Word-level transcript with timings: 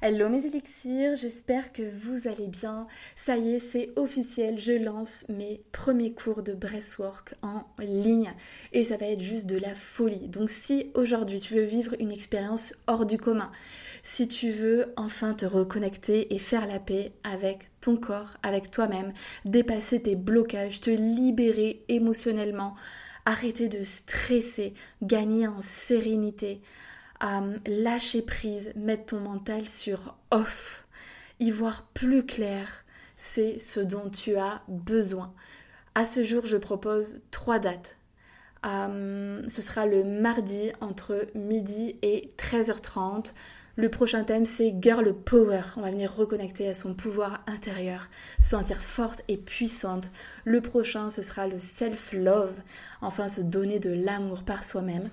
Hello 0.00 0.28
mes 0.28 0.46
élixirs, 0.46 1.16
j'espère 1.16 1.72
que 1.72 1.82
vous 1.82 2.28
allez 2.28 2.46
bien. 2.46 2.86
Ça 3.16 3.36
y 3.36 3.56
est, 3.56 3.58
c'est 3.58 3.90
officiel, 3.96 4.56
je 4.56 4.74
lance 4.74 5.24
mes 5.28 5.60
premiers 5.72 6.12
cours 6.12 6.44
de 6.44 6.52
breathwork 6.52 7.34
en 7.42 7.64
ligne 7.80 8.32
et 8.72 8.84
ça 8.84 8.96
va 8.96 9.06
être 9.06 9.20
juste 9.20 9.46
de 9.46 9.58
la 9.58 9.74
folie. 9.74 10.28
Donc 10.28 10.50
si 10.50 10.92
aujourd'hui 10.94 11.40
tu 11.40 11.54
veux 11.54 11.64
vivre 11.64 11.96
une 11.98 12.12
expérience 12.12 12.76
hors 12.86 13.06
du 13.06 13.18
commun, 13.18 13.50
si 14.04 14.28
tu 14.28 14.52
veux 14.52 14.94
enfin 14.96 15.34
te 15.34 15.46
reconnecter 15.46 16.32
et 16.32 16.38
faire 16.38 16.68
la 16.68 16.78
paix 16.78 17.10
avec 17.24 17.64
ton 17.80 17.96
corps, 17.96 18.36
avec 18.44 18.70
toi-même, 18.70 19.12
dépasser 19.44 20.00
tes 20.00 20.14
blocages, 20.14 20.80
te 20.80 20.90
libérer 20.90 21.82
émotionnellement, 21.88 22.76
arrêter 23.26 23.68
de 23.68 23.82
stresser, 23.82 24.74
gagner 25.02 25.48
en 25.48 25.60
sérénité, 25.60 26.62
lâcher 27.66 28.22
prise, 28.22 28.72
mettre 28.76 29.06
ton 29.06 29.20
mental 29.20 29.64
sur 29.68 30.16
off, 30.30 30.86
y 31.40 31.50
voir 31.50 31.84
plus 31.94 32.24
clair, 32.24 32.84
c'est 33.16 33.58
ce 33.58 33.80
dont 33.80 34.08
tu 34.10 34.36
as 34.36 34.62
besoin. 34.68 35.32
À 35.94 36.06
ce 36.06 36.22
jour, 36.22 36.46
je 36.46 36.56
propose 36.56 37.20
trois 37.30 37.58
dates. 37.58 37.96
ce 38.62 39.62
sera 39.62 39.86
le 39.86 40.04
mardi 40.04 40.70
entre 40.80 41.26
midi 41.34 41.96
et 42.02 42.32
13h30. 42.38 43.32
Le 43.74 43.88
prochain 43.88 44.24
thème, 44.24 44.44
c'est 44.44 44.74
Girl 44.80 45.14
Power. 45.14 45.62
On 45.76 45.82
va 45.82 45.90
venir 45.90 46.12
reconnecter 46.12 46.68
à 46.68 46.74
son 46.74 46.94
pouvoir 46.94 47.44
intérieur, 47.46 48.08
se 48.40 48.50
sentir 48.50 48.82
forte 48.82 49.22
et 49.28 49.36
puissante. 49.36 50.10
Le 50.44 50.60
prochain, 50.60 51.10
ce 51.10 51.22
sera 51.22 51.46
le 51.46 51.60
self-love. 51.60 52.54
Enfin, 53.00 53.28
se 53.28 53.40
donner 53.40 53.78
de 53.78 53.90
l'amour 53.90 54.42
par 54.42 54.64
soi-même. 54.64 55.08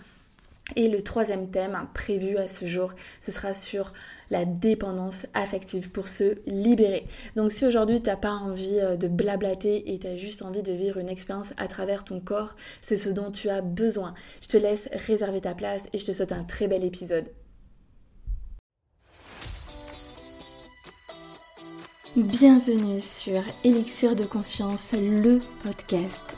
Et 0.76 0.88
le 0.88 1.02
troisième 1.04 1.52
thème 1.52 1.78
prévu 1.94 2.38
à 2.38 2.48
ce 2.48 2.66
jour, 2.66 2.94
ce 3.20 3.32
sera 3.32 3.54
sur 3.54 3.94
la 4.32 4.46
dépendance 4.46 5.28
affective 5.36 5.92
pour 5.92 6.08
se 6.08 6.38
libérer. 6.48 7.06
Donc 7.36 7.52
si 7.52 7.66
aujourd'hui 7.66 8.02
tu 8.02 8.10
n'as 8.10 8.16
pas 8.16 8.32
envie 8.32 8.80
euh, 8.80 8.96
de 8.96 9.08
blablater 9.08 9.94
et 9.94 10.00
tu 10.00 10.08
as 10.08 10.16
juste 10.16 10.42
envie 10.42 10.64
de 10.64 10.74
vivre 10.74 10.98
une 10.98 11.10
expérience 11.10 11.54
à 11.58 11.68
travers 11.68 12.04
ton 12.04 12.20
corps, 12.20 12.56
c'est 12.82 12.98
ce 12.98 13.10
dont 13.10 13.32
tu 13.32 13.50
as 13.50 13.62
besoin. 13.62 14.16
Je 14.42 14.48
te 14.48 14.58
laisse 14.58 14.90
réserver 14.92 15.42
ta 15.42 15.54
place 15.54 15.84
et 15.94 16.00
je 16.00 16.06
te 16.06 16.14
souhaite 16.14 16.32
un 16.32 16.44
très 16.44 16.68
bel 16.68 16.84
épisode. 16.84 17.30
Bienvenue 22.16 23.02
sur 23.02 23.44
Elixir 23.66 24.16
de 24.16 24.24
confiance, 24.24 24.94
le 24.94 25.42
podcast 25.64 26.38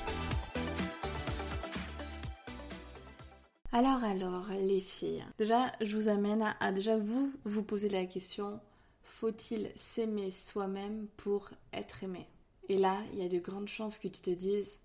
Alors, 3.83 4.03
alors, 4.03 4.45
les 4.59 4.79
filles. 4.79 5.25
Déjà, 5.39 5.71
je 5.81 5.97
vous 5.97 6.07
amène 6.07 6.53
à, 6.59 6.71
déjà 6.71 6.97
vous 6.97 7.33
vous 7.45 7.63
poser 7.63 7.89
la 7.89 8.05
question 8.05 8.59
faut-il 9.01 9.71
s'aimer 9.75 10.29
soi-même 10.29 11.07
pour 11.17 11.49
être 11.73 12.03
aimé? 12.03 12.27
Et 12.69 12.77
là, 12.77 12.97
il 13.11 13.17
y 13.17 13.25
a 13.25 13.27
de 13.27 13.39
grandes 13.39 13.67
chances 13.67 13.97
que 13.97 14.07
tu 14.07 14.21
te 14.21 14.29
dises 14.29 14.79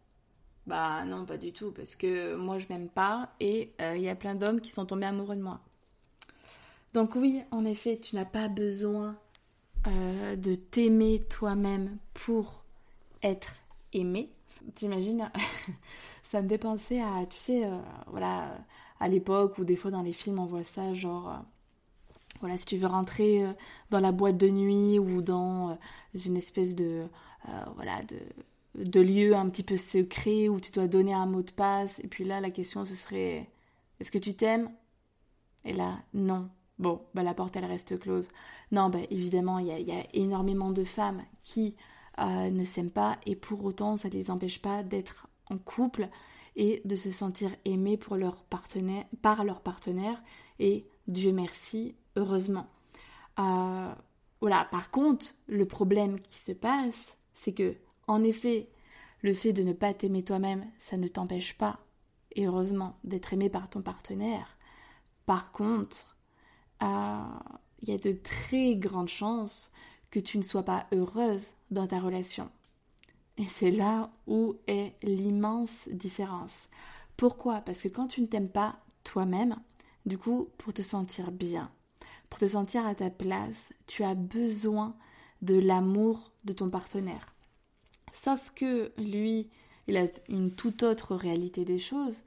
bah 0.67 1.05
non, 1.05 1.27
pas 1.27 1.37
du 1.37 1.53
tout, 1.53 1.73
parce 1.73 1.95
que 1.95 2.37
moi 2.37 2.57
je 2.57 2.69
m'aime 2.71 2.89
pas 2.89 3.35
et 3.39 3.75
euh, 3.83 3.97
il 3.99 4.03
y 4.03 4.09
a 4.09 4.15
plein 4.15 4.35
d'hommes 4.35 4.63
qui 4.63 4.71
sont 4.71 4.87
tombés 4.87 5.05
amoureux 5.05 5.37
de 5.37 5.43
moi. 5.43 5.61
Donc 6.95 7.17
oui, 7.17 7.43
en 7.51 7.67
effet, 7.67 7.99
tu 7.99 8.17
n'as 8.17 8.25
pas 8.25 8.49
besoin 8.49 9.19
euh, 9.87 10.37
de 10.37 10.55
t'aimer 10.55 11.21
toi-même 11.21 11.99
pour 12.15 12.65
être 13.23 13.53
aimé. 13.93 14.31
T'imagines? 14.75 15.31
Ça 16.23 16.43
me 16.43 16.49
fait 16.49 16.59
penser 16.59 16.99
à, 16.99 17.27
tu 17.27 17.37
sais, 17.37 17.65
euh, 17.67 17.79
voilà, 18.07 18.59
à 19.01 19.09
l'époque 19.09 19.59
où 19.59 19.65
des 19.65 19.77
fois 19.77 19.91
dans 19.91 20.03
les 20.03 20.13
films 20.13 20.39
on 20.39 20.45
voit 20.45 20.65
ça, 20.65 20.95
genre, 20.95 21.29
euh, 21.29 21.37
voilà, 22.41 22.57
si 22.57 22.67
tu 22.67 22.77
veux 22.77 22.87
rentrer 22.87 23.45
euh, 23.45 23.53
dans 23.91 24.01
la 24.01 24.13
boîte 24.13 24.37
de 24.37 24.49
nuit 24.49 24.99
ou 24.99 25.23
dans 25.23 25.79
une 26.15 26.37
espèce 26.37 26.75
de, 26.75 27.07
voilà, 27.77 28.03
de, 28.05 28.85
de 28.85 29.01
lieu 29.01 29.35
un 29.35 29.49
petit 29.49 29.63
peu 29.63 29.77
secret 29.77 30.49
où 30.49 30.61
tu 30.61 30.71
dois 30.71 30.89
donner 30.89 31.15
un 31.15 31.27
mot 31.27 31.43
de 31.43 31.51
passe, 31.51 31.99
et 32.01 32.09
puis 32.09 32.25
là 32.25 32.41
la 32.41 32.51
question 32.51 32.85
ce 32.85 32.95
serait, 32.95 33.49
est-ce 34.01 34.11
que 34.11 34.19
tu 34.19 34.35
t'aimes? 34.35 34.71
Et 35.65 35.73
là, 35.73 35.99
non. 36.15 36.49
Bon, 36.79 37.01
bah 37.15 37.23
la 37.23 37.35
porte 37.35 37.57
elle 37.57 37.65
reste 37.65 37.99
close. 37.99 38.29
Non, 38.71 38.91
bah 38.91 38.99
évidemment, 39.11 39.59
il 39.59 39.67
y 39.67 39.93
a, 39.93 40.07
énormément 40.13 40.71
de 40.71 40.85
femmes 40.85 41.23
qui 41.43 41.75
ne 42.19 42.65
s'aiment 42.65 42.91
pas 42.91 43.19
et 43.27 43.37
pour 43.37 43.65
autant 43.65 43.97
ça 43.97 44.09
ne 44.09 44.15
les 44.15 44.31
empêche 44.31 44.61
pas 44.63 44.83
d'être 44.83 45.29
en 45.51 45.59
couple 45.59 46.09
et 46.57 46.83
de 46.85 46.97
se 46.97 47.11
sentir 47.13 47.55
aimé 47.65 47.97
par 47.97 48.17
leur 48.17 48.45
partenaire 49.61 50.23
et 50.59 50.87
Dieu 51.07 51.33
merci, 51.33 51.95
heureusement. 52.17 52.67
Euh, 53.39 53.93
voilà, 54.41 54.67
par 54.71 54.91
contre, 54.91 55.27
le 55.47 55.67
problème 55.67 56.21
qui 56.21 56.39
se 56.39 56.53
passe, 56.53 57.17
c'est 57.35 57.53
que, 57.53 57.77
en 58.07 58.23
effet, 58.25 58.71
le 59.23 59.35
fait 59.35 59.53
de 59.53 59.63
ne 59.63 59.73
pas 59.73 59.95
t'aimer 59.95 60.23
toi-même, 60.23 60.67
ça 60.79 60.97
ne 60.97 61.09
t'empêche 61.09 61.57
pas, 61.57 61.81
et 62.33 62.47
heureusement, 62.47 62.99
d'être 63.05 63.33
aimé 63.33 63.51
par 63.51 63.69
ton 63.69 63.83
partenaire. 63.83 64.57
Par 65.27 65.53
contre, 65.53 66.17
euh, 66.83 67.23
il 67.83 67.89
y 67.89 67.93
a 67.93 67.99
de 67.99 68.13
très 68.13 68.77
grandes 68.77 69.09
chances 69.09 69.71
que 70.11 70.21
tu 70.21 70.39
ne 70.39 70.43
sois 70.43 70.63
pas 70.63 70.87
heureuse 70.93 71.53
dans 71.71 71.87
ta 71.87 72.01
relation. 72.01 72.51
Et 73.39 73.45
c'est 73.47 73.71
là 73.71 74.11
où 74.27 74.57
est 74.67 74.95
l'immense 75.03 75.89
différence. 75.93 76.69
Pourquoi? 77.17 77.61
Parce 77.61 77.83
que 77.83 77.89
quand 77.89 78.07
tu 78.07 78.21
ne 78.23 78.27
t'aimes 78.27 78.49
pas 78.49 78.77
toi-même, 79.05 79.57
du 80.07 80.19
coup, 80.19 80.49
pour 80.59 80.73
te 80.73 80.83
sentir 80.83 81.33
bien, 81.33 81.71
pour 82.31 82.39
te 82.39 82.49
sentir 82.49 82.87
à 82.87 82.95
ta 82.95 83.11
place, 83.11 83.73
tu 83.87 84.05
as 84.05 84.15
besoin 84.15 84.97
de 85.43 85.59
l'amour 85.59 86.33
de 86.45 86.53
ton 86.53 86.71
partenaire. 86.71 87.35
Sauf 88.13 88.53
que 88.55 88.93
lui, 88.99 89.51
il 89.87 89.97
a 89.97 90.07
une 90.29 90.53
toute 90.53 90.83
autre 90.83 91.15
réalité 91.15 91.65
des 91.65 91.79
choses 91.79 92.23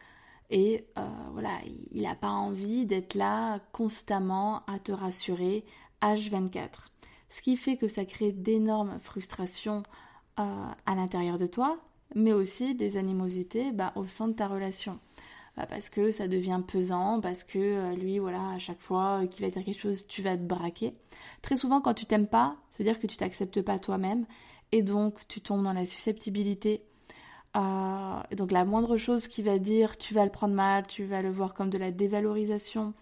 et 0.50 0.86
euh, 0.98 1.08
voilà, 1.34 1.60
il 1.92 2.04
n'a 2.04 2.16
pas 2.16 2.30
envie 2.30 2.86
d'être 2.86 3.16
là 3.16 3.60
constamment 3.72 4.64
à 4.66 4.80
te 4.80 4.92
rassurer 4.92 5.66
H24. 6.02 6.90
Ce 7.30 7.42
qui 7.42 7.56
fait 7.56 7.78
que 7.78 7.88
ça 7.88 8.06
crée 8.06 8.32
d'énormes 8.32 9.00
frustrations 9.02 9.84
à 10.40 10.96
l'intérieur 10.96 11.38
de 11.38 11.46
toi, 11.46 11.78
mais 12.16 12.34
aussi 12.34 12.76
des 12.76 12.98
animosités 12.98 13.72
bah, 13.72 13.92
au 13.96 14.06
sein 14.06 14.28
de 14.28 14.34
ta 14.34 14.48
relation. 14.48 15.00
Bah, 15.58 15.66
parce 15.68 15.90
que 15.90 16.12
ça 16.12 16.28
devient 16.28 16.62
pesant, 16.66 17.20
parce 17.20 17.44
que 17.44 17.60
euh, 17.60 17.96
lui, 17.96 18.20
voilà, 18.20 18.52
à 18.52 18.60
chaque 18.60 18.80
fois 18.80 19.26
qu'il 19.30 19.44
va 19.46 19.52
dire 19.52 19.64
quelque 19.64 19.80
chose, 19.80 20.08
tu 20.08 20.22
vas 20.22 20.38
te 20.38 20.42
braquer. 20.42 20.94
Très 21.42 21.58
souvent, 21.58 21.82
quand 21.82 21.94
tu 21.94 22.06
t'aimes 22.06 22.28
pas, 22.28 22.56
c'est 22.72 22.84
à 22.84 22.86
dire 22.86 23.00
que 23.00 23.08
tu 23.08 23.18
t'acceptes 23.18 23.62
pas 23.62 23.78
toi-même, 23.78 24.26
et 24.72 24.82
donc 24.82 25.28
tu 25.28 25.42
tombes 25.42 25.64
dans 25.64 25.74
la 25.74 25.86
susceptibilité. 25.86 26.84
Euh, 27.58 28.22
donc 28.38 28.52
la 28.52 28.64
moindre 28.64 28.96
chose 28.96 29.28
qu'il 29.28 29.44
va 29.44 29.60
dire, 29.60 29.98
tu 29.98 30.14
vas 30.14 30.24
le 30.24 30.32
prendre 30.32 30.54
mal, 30.54 30.88
tu 30.88 31.04
vas 31.04 31.22
le 31.22 31.30
voir 31.30 31.54
comme 31.54 31.70
de 31.70 31.78
la 31.78 31.92
dévalorisation. 31.92 32.94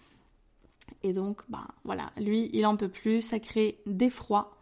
Et 1.04 1.14
donc, 1.14 1.42
bah 1.50 1.68
voilà, 1.84 2.12
lui, 2.18 2.50
il 2.54 2.66
en 2.66 2.76
peut 2.76 2.90
plus, 2.90 3.22
ça 3.22 3.40
crée 3.40 3.80
d'effroi 3.86 4.57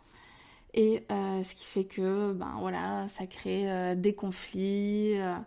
et 0.76 1.06
euh, 1.10 1.42
ce 1.42 1.56
qui 1.56 1.66
fait 1.66 1.86
que, 1.86 2.34
ben 2.34 2.58
voilà, 2.60 3.08
ça 3.08 3.26
crée 3.26 3.72
euh, 3.72 3.96
des 3.96 4.14
conflits. 4.14 5.18
Euh, 5.18 5.38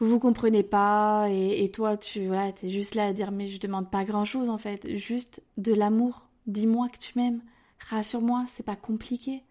vous 0.00 0.08
vous 0.08 0.18
comprenez 0.18 0.62
pas 0.62 1.28
et, 1.30 1.70
toi, 1.70 1.96
tu 1.98 2.26
voilà, 2.26 2.48
es 2.48 2.68
juste 2.70 2.94
là 2.94 3.04
à 3.06 3.12
dire 3.12 3.30
mais 3.30 3.48
je 3.48 3.60
demande 3.60 3.90
pas 3.90 4.04
grand 4.04 4.24
chose 4.24 4.48
en 4.48 4.58
fait, 4.58 4.96
juste 4.96 5.42
de 5.58 5.72
l'amour. 5.74 6.26
Dis-moi 6.46 6.88
que 6.88 6.98
tu 6.98 7.12
m'aimes, 7.16 7.42
rassure-moi, 7.90 8.44
c'est 8.48 8.64
pas 8.64 8.76
compliqué. 8.76 9.44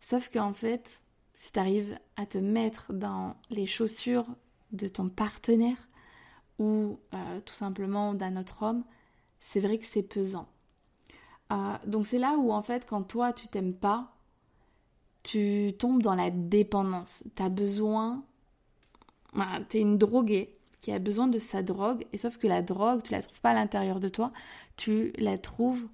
Sauf 0.00 0.30
qu'en 0.30 0.54
fait, 0.54 1.02
si 1.34 1.52
tu 1.52 1.58
arrives 1.58 1.98
à 2.16 2.24
te 2.24 2.38
mettre 2.38 2.92
dans 2.92 3.36
les 3.50 3.66
chaussures 3.66 4.26
de 4.70 4.88
ton 4.88 5.08
partenaire 5.08 5.88
ou 6.58 6.98
tout 7.44 7.54
simplement 7.54 8.14
d'un 8.14 8.36
autre 8.36 8.62
homme, 8.62 8.84
c'est 9.40 9.60
vrai 9.60 9.78
que 9.78 9.86
c'est 9.86 10.02
pesant. 10.02 10.48
donc 11.86 12.06
c'est 12.06 12.18
là 12.18 12.36
où 12.38 12.52
en 12.52 12.62
fait 12.62 12.86
quand 12.86 13.02
toi 13.02 13.32
tu 13.32 13.46
t'aimes 13.46 13.74
pas, 13.74 14.11
tu 15.22 15.72
tombes 15.78 16.02
dans 16.02 16.14
la 16.14 16.30
dépendance. 16.30 17.22
Tu 17.36 17.42
as 17.42 17.48
besoin. 17.48 18.22
tu 19.68 19.76
es 19.76 19.80
une 19.80 19.98
droguée 19.98 20.56
qui 20.80 20.90
a 20.90 20.98
besoin 20.98 21.28
de 21.28 21.38
sa 21.38 21.62
drogue, 21.62 22.04
et 22.12 22.18
sauf 22.18 22.38
que 22.38 22.48
la 22.48 22.60
drogue, 22.60 23.02
tu 23.02 23.12
la 23.12 23.22
trouves 23.22 23.40
pas 23.40 23.50
à 23.50 23.54
l'intérieur 23.54 24.00
de 24.00 24.08
toi, 24.08 24.32
tu 24.76 25.12
la 25.16 25.38
trouves 25.38 25.86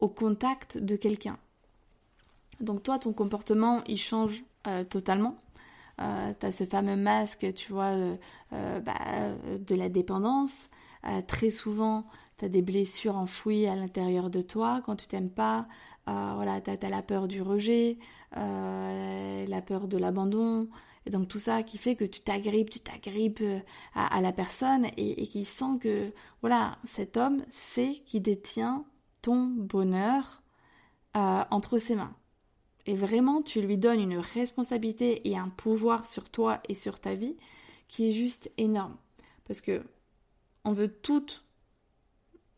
au 0.00 0.08
contact 0.08 0.78
de 0.78 0.96
quelqu'un. 0.96 1.38
Donc 2.60 2.82
toi, 2.82 2.98
ton 2.98 3.12
comportement, 3.12 3.84
il 3.86 3.98
change 3.98 4.42
totalement. 4.90 5.36
tu 5.98 6.02
as 6.46 6.50
ce 6.50 6.64
fameux 6.64 6.96
masque, 6.96 7.54
tu 7.54 7.72
vois, 7.72 7.96
bah, 8.50 9.32
de 9.58 9.74
la 9.76 9.88
dépendance. 9.88 10.70
très 11.28 11.50
souvent, 11.50 12.04
tu 12.38 12.46
as 12.46 12.48
des 12.48 12.62
blessures 12.62 13.16
enfouies 13.16 13.68
à 13.68 13.76
l'intérieur 13.76 14.28
de 14.28 14.40
toi 14.40 14.82
quand 14.84 14.96
tu 14.96 15.06
t'aimes 15.06 15.30
pas. 15.30 15.68
Voilà, 16.06 16.60
tu 16.60 16.70
as, 16.70 16.88
la 16.88 17.02
peur 17.02 17.28
du 17.28 17.42
rejet, 17.42 17.98
la 18.34 19.62
peur 19.62 19.88
de 19.88 19.98
l'abandon, 19.98 20.68
et 21.06 21.10
donc 21.10 21.28
tout 21.28 21.38
ça 21.38 21.62
qui 21.62 21.78
fait 21.78 21.96
que 21.96 22.04
tu 22.04 22.20
t'agrippes, 22.20 22.70
tu 22.70 22.80
t'agrippes 22.80 23.40
euh, 23.40 23.60
à, 23.94 24.20
la 24.20 24.32
personne 24.32 24.86
et, 24.96 25.26
qui 25.26 25.44
sent 25.44 25.78
que 25.80 26.12
voilà, 26.40 26.78
cet 26.84 27.16
homme 27.16 27.44
sait 27.50 27.94
qui 28.04 28.20
détient 28.20 28.84
ton 29.20 29.46
bonheur 29.46 30.42
euh, 31.16 31.44
entre 31.50 31.78
ses 31.78 31.96
mains. 31.96 32.14
Et 32.86 32.94
vraiment, 32.94 33.42
tu 33.42 33.60
lui 33.60 33.78
donnes 33.78 34.00
une 34.00 34.18
responsabilité 34.18 35.28
et 35.28 35.36
un 35.36 35.48
pouvoir 35.48 36.06
sur 36.06 36.28
toi 36.30 36.60
et 36.68 36.74
sur 36.74 36.98
ta 36.98 37.14
vie 37.14 37.36
qui 37.88 38.08
est 38.08 38.12
juste 38.12 38.50
énorme. 38.56 38.96
Parce 39.46 39.60
que 39.60 39.82
on 40.64 40.72
veut 40.72 40.88
toutes, 40.88 41.44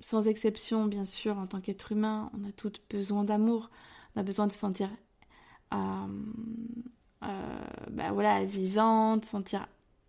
sans 0.05 0.29
exception 0.29 0.85
bien 0.85 1.07
sûr, 1.07 1.39
en 1.39 1.47
tant 1.47 1.63
qu'être 1.63 1.91
humain, 1.91 2.31
on 2.39 2.47
a 2.47 2.53
toutes 2.53 2.83
besoin 2.91 3.25
d'amour, 3.25 3.71
on 4.15 4.21
a 4.21 4.23
besoin 4.23 4.47
de 4.47 4.53
se 4.53 4.59
sentir 4.59 4.91
euh, 5.73 5.77
euh, 7.23 7.65
bah 7.91 8.13
voilà, 8.13 8.45
vivante, 8.45 9.25
sentir 9.25 9.67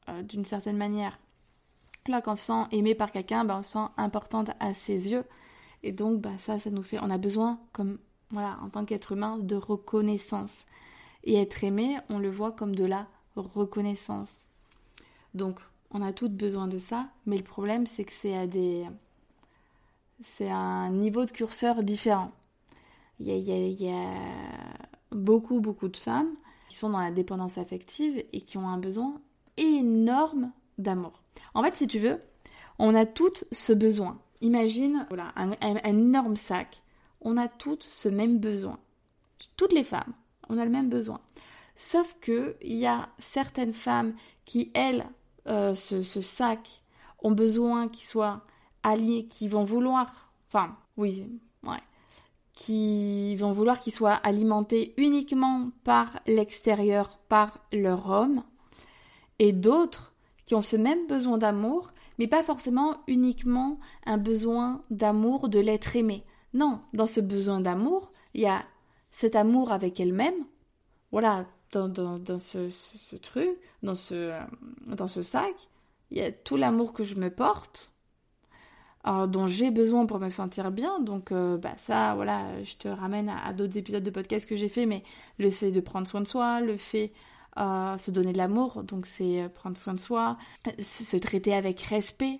euh, 0.10 0.22
d'une 0.22 0.44
certaine 0.44 0.76
manière. 0.76 1.18
Là, 2.08 2.22
quand 2.22 2.34
on 2.34 2.36
se 2.36 2.44
sent 2.44 2.64
aimé 2.74 2.94
par 2.94 3.14
quelqu'un, 3.14 3.46
bah, 3.46 3.56
on 3.58 3.64
se 3.64 3.72
sent 3.72 3.88
importante 3.96 4.52
à 4.60 4.74
ses 4.74 5.12
yeux. 5.12 5.24
Et 5.82 5.94
donc, 5.94 6.20
bah, 6.20 6.38
ça, 6.40 6.60
ça 6.60 6.70
nous 6.72 6.84
fait. 6.84 7.00
On 7.02 7.10
a 7.10 7.18
besoin, 7.18 7.62
comme 7.72 7.98
voilà, 8.32 8.60
en 8.64 8.70
tant 8.70 8.84
qu'être 8.84 9.14
humain, 9.14 9.38
de 9.38 9.56
reconnaissance. 9.56 10.66
Et 11.24 11.36
être 11.36 11.64
aimé, 11.64 11.98
on 12.10 12.20
le 12.20 12.30
voit 12.30 12.52
comme 12.52 12.76
de 12.76 12.86
la 12.86 13.08
reconnaissance. 13.38 14.50
Donc, 15.34 15.62
on 15.90 16.02
a 16.02 16.12
toutes 16.12 16.36
besoin 16.36 16.68
de 16.68 16.80
ça, 16.80 17.08
mais 17.26 17.38
le 17.38 17.44
problème, 17.44 17.88
c'est 17.88 18.04
que 18.04 18.12
c'est 18.12 18.36
à 18.36 18.46
des. 18.46 18.86
C'est 20.22 20.50
un 20.50 20.90
niveau 20.90 21.26
de 21.26 21.32
curseur 21.32 21.84
différent. 21.84 22.32
Il 23.20 23.38
y 23.38 23.90
a, 23.90 24.10
beaucoup, 25.12 25.62
beaucoup 25.62 25.88
de 25.88 25.98
femmes 25.98 26.34
qui 26.70 26.76
sont 26.76 26.90
dans 26.90 27.00
la 27.00 27.12
dépendance 27.12 27.58
affective 27.58 28.24
et 28.34 28.42
qui 28.42 28.58
ont 28.58 28.68
un 28.68 28.78
besoin 28.78 29.22
énorme 29.58 30.52
d'amour. 30.78 31.22
En 31.54 31.64
fait, 31.64 31.76
si 31.76 31.88
tu 31.88 32.00
veux, 32.00 32.20
on 32.80 32.96
a 32.96 33.06
toutes 33.06 33.46
ce 33.52 33.72
besoin. 33.72 34.20
Imagine, 34.42 35.06
voilà, 35.10 35.34
un, 35.36 35.52
énorme 35.86 36.36
sac. 36.36 36.82
On 37.22 37.38
a 37.38 37.48
toutes 37.48 37.84
ce 37.84 38.10
même 38.10 38.40
besoin. 38.40 38.80
Toutes 39.56 39.74
les 39.74 39.84
femmes, 39.84 40.14
on 40.50 40.58
a 40.58 40.66
le 40.66 40.72
même 40.72 40.90
besoin. 40.90 41.22
Sauf 41.76 42.18
que 42.20 42.56
il 42.62 42.76
y 42.76 42.86
a 42.86 43.10
certaines 43.20 43.74
femmes 43.74 44.14
qui, 44.44 44.72
elles, 44.74 45.06
euh, 45.48 45.74
ce, 45.74 46.02
ce, 46.02 46.22
sac, 46.22 46.82
ont 47.20 47.32
besoin 47.32 47.88
qu'il 47.88 48.06
soit 48.06 48.42
qui 49.30 49.48
vont 49.48 49.64
vouloir, 49.64 50.32
enfin, 50.48 50.76
oui, 50.98 51.28
ouais, 51.64 51.82
qui 52.54 53.36
vont 53.36 53.52
vouloir 53.52 53.80
qu'ils 53.80 53.94
soient 53.94 54.14
alimentés 54.14 54.94
uniquement 54.98 55.72
par 55.84 56.20
l'extérieur, 56.28 57.18
par 57.28 57.60
leur 57.74 58.10
homme, 58.10 58.44
et 59.40 59.52
d'autres 59.52 60.14
qui 60.46 60.56
ont 60.56 60.62
ce 60.62 60.76
même 60.76 61.08
besoin 61.08 61.38
d'amour, 61.38 61.92
mais 62.18 62.28
pas 62.28 62.44
forcément 62.44 62.98
uniquement 63.08 63.80
un 64.06 64.18
besoin 64.18 64.84
d'amour 64.90 65.50
de 65.50 65.60
l'être 65.60 65.96
aimé. 65.96 66.24
Non, 66.54 66.80
dans 66.94 67.08
ce 67.08 67.20
besoin 67.20 67.60
d'amour, 67.60 68.12
il 68.34 68.42
y 68.42 68.48
a 68.48 68.64
cet 69.12 69.36
amour 69.36 69.72
avec 69.72 70.00
elle-même, 70.00 70.46
voilà, 71.12 71.46
dans, 71.72 72.40
ce, 72.40 73.16
truc, 73.18 73.50
euh, 74.12 74.40
dans 74.88 75.08
ce 75.08 75.24
sac, 75.24 75.54
il 76.12 76.18
y 76.18 76.22
a 76.22 76.32
tout 76.32 76.56
l'amour 76.56 76.94
que 76.94 77.04
je 77.04 77.16
me 77.16 77.30
porte, 77.30 77.92
dont 79.06 79.46
j'ai 79.46 79.70
besoin 79.70 80.06
pour 80.06 80.20
me 80.20 80.30
sentir 80.30 80.72
bien. 80.72 81.00
Donc 81.00 81.32
euh, 81.32 81.58
bah, 81.58 81.74
ça, 81.78 82.16
voilà, 82.16 82.64
je 82.64 82.76
te 82.76 82.88
ramène 82.88 83.30
à, 83.30 83.54
d'autres 83.54 83.78
épisodes 83.78 84.04
de 84.04 84.10
podcast 84.10 84.48
que 84.48 84.58
j'ai 84.58 84.70
fait, 84.70 84.86
mais 84.86 85.04
le 85.38 85.50
fait 85.50 85.72
de 85.72 85.80
prendre 85.80 86.08
soin 86.08 86.22
de 86.22 86.28
soi, 86.28 86.62
le 86.62 86.76
fait 86.76 87.12
euh, 87.58 87.98
se 87.98 88.12
donner 88.12 88.34
de 88.34 88.38
l'amour, 88.38 88.84
donc 88.84 89.06
c'est 89.06 89.44
euh, 89.44 89.50
prendre 89.50 89.78
soin 89.78 89.94
de 89.94 90.00
soi, 90.00 90.38
se, 90.80 91.18
traiter 91.18 91.54
avec 91.54 91.82
respect, 91.82 92.40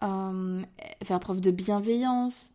faire 0.00 1.20
preuve 1.20 1.40
de 1.40 1.50
bienveillance 1.50 2.52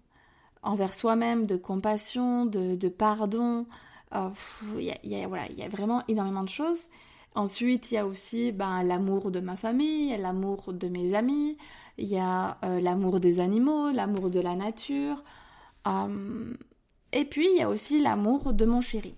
envers 0.61 0.93
soi-même, 0.93 1.45
de 1.45 1.57
compassion, 1.57 2.45
de, 2.45 2.87
pardon. 2.87 3.65
Il 4.77 4.95
y, 5.03 5.15
a, 5.21 5.27
voilà, 5.27 5.51
y 5.51 5.63
a 5.63 5.67
vraiment 5.67 6.03
énormément 6.07 6.43
de 6.43 6.49
choses. 6.49 6.83
Ensuite, 7.35 7.91
il 7.91 7.95
y 7.95 7.97
a 7.97 8.05
aussi 8.05 8.51
ben, 8.51 8.83
l'amour 8.83 9.31
de 9.31 9.39
ma 9.39 9.57
famille, 9.57 10.15
l'amour 10.17 10.71
de 10.71 10.87
mes 10.87 11.15
amis, 11.15 11.57
il 11.97 12.07
y 12.07 12.17
a 12.17 12.57
euh, 12.63 12.79
l'amour 12.79 13.19
des 13.19 13.39
animaux, 13.39 13.91
l'amour 13.91 14.29
de 14.29 14.39
la 14.39 14.55
nature, 14.55 15.23
euh, 15.87 16.53
et 17.11 17.25
puis 17.25 17.47
il 17.51 17.57
y 17.57 17.61
a 17.61 17.69
aussi 17.69 17.99
l'amour 17.99 18.53
de 18.53 18.65
mon 18.65 18.81
chéri. 18.81 19.15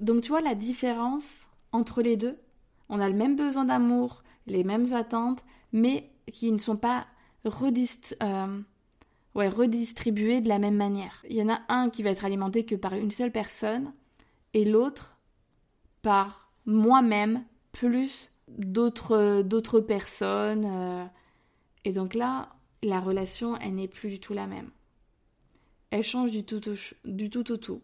Donc 0.00 0.22
tu 0.22 0.28
vois 0.28 0.40
la 0.40 0.54
différence 0.54 1.48
entre 1.72 2.02
les 2.02 2.16
deux 2.16 2.38
On 2.88 3.00
a 3.00 3.08
le 3.08 3.14
même 3.14 3.36
besoin 3.36 3.64
d'amour, 3.64 4.22
les 4.46 4.64
mêmes 4.64 4.92
attentes, 4.94 5.44
mais 5.72 6.10
qui 6.32 6.50
ne 6.50 6.58
sont 6.58 6.76
pas 6.76 7.06
euh, 7.46 8.60
redistribuées 9.34 10.40
de 10.40 10.48
la 10.48 10.58
même 10.58 10.76
manière. 10.76 11.24
Il 11.28 11.36
y 11.36 11.42
en 11.42 11.48
a 11.48 11.60
un 11.68 11.90
qui 11.90 12.02
va 12.02 12.10
être 12.10 12.24
alimenté 12.24 12.64
que 12.64 12.74
par 12.74 12.94
une 12.94 13.12
seule 13.12 13.30
personne, 13.30 13.92
et 14.54 14.64
l'autre 14.64 15.16
par 16.02 16.50
moi-même 16.66 17.44
plus 17.70 18.30
d'autres 18.48 19.80
personnes 19.80 21.08
et 21.84 21.92
donc 21.92 22.14
là, 22.14 22.48
la 22.82 23.00
relation, 23.00 23.56
elle 23.58 23.74
n'est 23.74 23.88
plus 23.88 24.08
du 24.08 24.20
tout 24.20 24.34
la 24.34 24.46
même. 24.46 24.70
Elle 25.90 26.02
change 26.02 26.30
du 26.30 26.44
tout 26.44 26.68
au, 26.68 26.74
du 27.04 27.30
tout, 27.30 27.42
tout. 27.42 27.80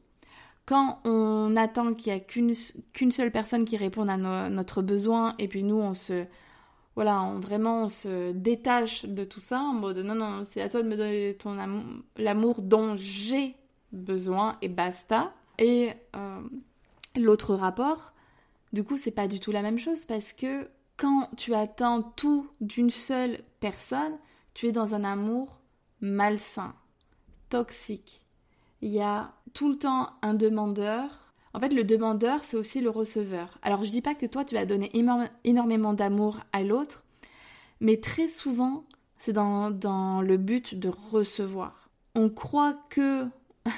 Quand 0.65 1.01
on 1.05 1.55
attend 1.57 1.93
qu'il 1.93 2.13
n'y 2.13 2.19
a 2.19 2.21
qu'une 2.21 3.13
seule 3.13 3.31
personne 3.31 3.65
qui 3.65 3.77
réponde 3.77 4.11
à 4.11 4.17
notre 4.49 4.83
besoin, 4.83 5.35
et 5.39 5.49
puis 5.49 5.63
nous, 5.63 5.77
on 5.77 5.95
se, 5.95 6.25
voilà, 6.95 7.23
on, 7.23 7.39
vraiment 7.39 7.85
on 7.85 7.89
se 7.89 8.33
détache 8.33 9.05
de 9.05 9.25
tout 9.25 9.41
ça 9.41 9.61
en 9.61 9.75
mode 9.75 9.99
non, 9.99 10.15
non, 10.15 10.45
c'est 10.45 10.61
à 10.61 10.69
toi 10.69 10.83
de 10.83 10.89
me 10.89 10.97
donner 10.97 11.35
ton 11.35 11.59
amour, 11.59 11.85
l'amour 12.17 12.63
dont 12.63 12.97
j'ai 12.97 13.55
besoin 13.93 14.57
et 14.63 14.69
basta. 14.69 15.33
Et 15.59 15.91
euh, 16.15 16.41
l'autre 17.17 17.55
rapport, 17.55 18.13
du 18.73 18.85
coup, 18.85 18.97
c'est 18.97 19.11
pas 19.13 19.29
du 19.29 19.41
tout 19.41 19.53
la 19.53 19.63
même 19.63 19.79
chose 19.79 20.05
parce 20.05 20.33
que 20.33 20.69
quand 20.97 21.29
tu 21.37 21.55
attends 21.55 22.03
tout 22.03 22.49
d'une 22.61 22.91
seule 22.91 23.41
personne, 23.61 24.19
tu 24.55 24.67
es 24.67 24.73
dans 24.73 24.95
un 24.95 25.05
amour 25.05 25.61
malsain, 26.01 26.75
toxique. 27.49 28.27
Il 28.83 28.91
y 28.91 29.01
a 29.01 29.33
tout 29.55 29.69
le 29.69 29.79
temps 29.79 30.11
un 30.23 30.35
demandeur. 30.35 31.33
En 31.55 31.61
fait, 31.61 31.71
le 31.71 31.85
demandeur, 31.85 32.45
c'est 32.45 32.57
aussi 32.57 32.81
le 32.81 32.91
receveur. 32.91 33.59
Alors, 33.63 33.83
je 33.83 33.91
dis 33.91 34.03
pas 34.03 34.15
que 34.15 34.27
toi, 34.27 34.45
tu 34.45 34.55
vas 34.55 34.67
donner 34.67 34.91
énormément 35.45 35.95
d'amour 35.95 36.41
à 36.53 36.63
l'autre, 36.63 37.03
mais 37.81 37.99
très 37.99 38.29
souvent, 38.29 38.85
c'est 39.19 39.33
dans, 39.33 39.71
dans 39.71 40.21
le 40.21 40.37
but 40.37 40.79
de 40.79 40.91
recevoir. 41.11 41.89
On 42.15 42.29
croit 42.29 42.79
que 42.91 43.27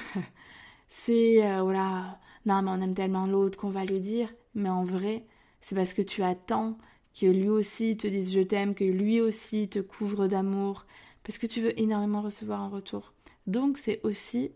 c'est, 0.87 1.45
euh, 1.45 1.61
voilà, 1.61 2.19
non, 2.45 2.61
mais 2.61 2.71
on 2.71 2.81
aime 2.81 2.93
tellement 2.93 3.27
l'autre 3.27 3.57
qu'on 3.57 3.69
va 3.69 3.85
lui 3.85 3.99
dire, 3.99 4.29
mais 4.55 4.69
en 4.69 4.83
vrai, 4.83 5.25
c'est 5.61 5.75
parce 5.75 5.93
que 5.93 6.01
tu 6.01 6.23
attends 6.23 6.77
que 7.19 7.25
lui 7.25 7.49
aussi 7.49 7.97
te 7.97 8.07
dise 8.07 8.33
je 8.33 8.41
t'aime, 8.41 8.75
que 8.75 8.83
lui 8.83 9.19
aussi 9.19 9.67
te 9.67 9.79
couvre 9.79 10.27
d'amour, 10.27 10.85
parce 11.23 11.37
que 11.37 11.47
tu 11.47 11.61
veux 11.61 11.79
énormément 11.79 12.21
recevoir 12.21 12.61
en 12.61 12.69
retour. 12.69 13.13
Donc 13.47 13.77
c'est 13.77 13.99
aussi 14.03 14.51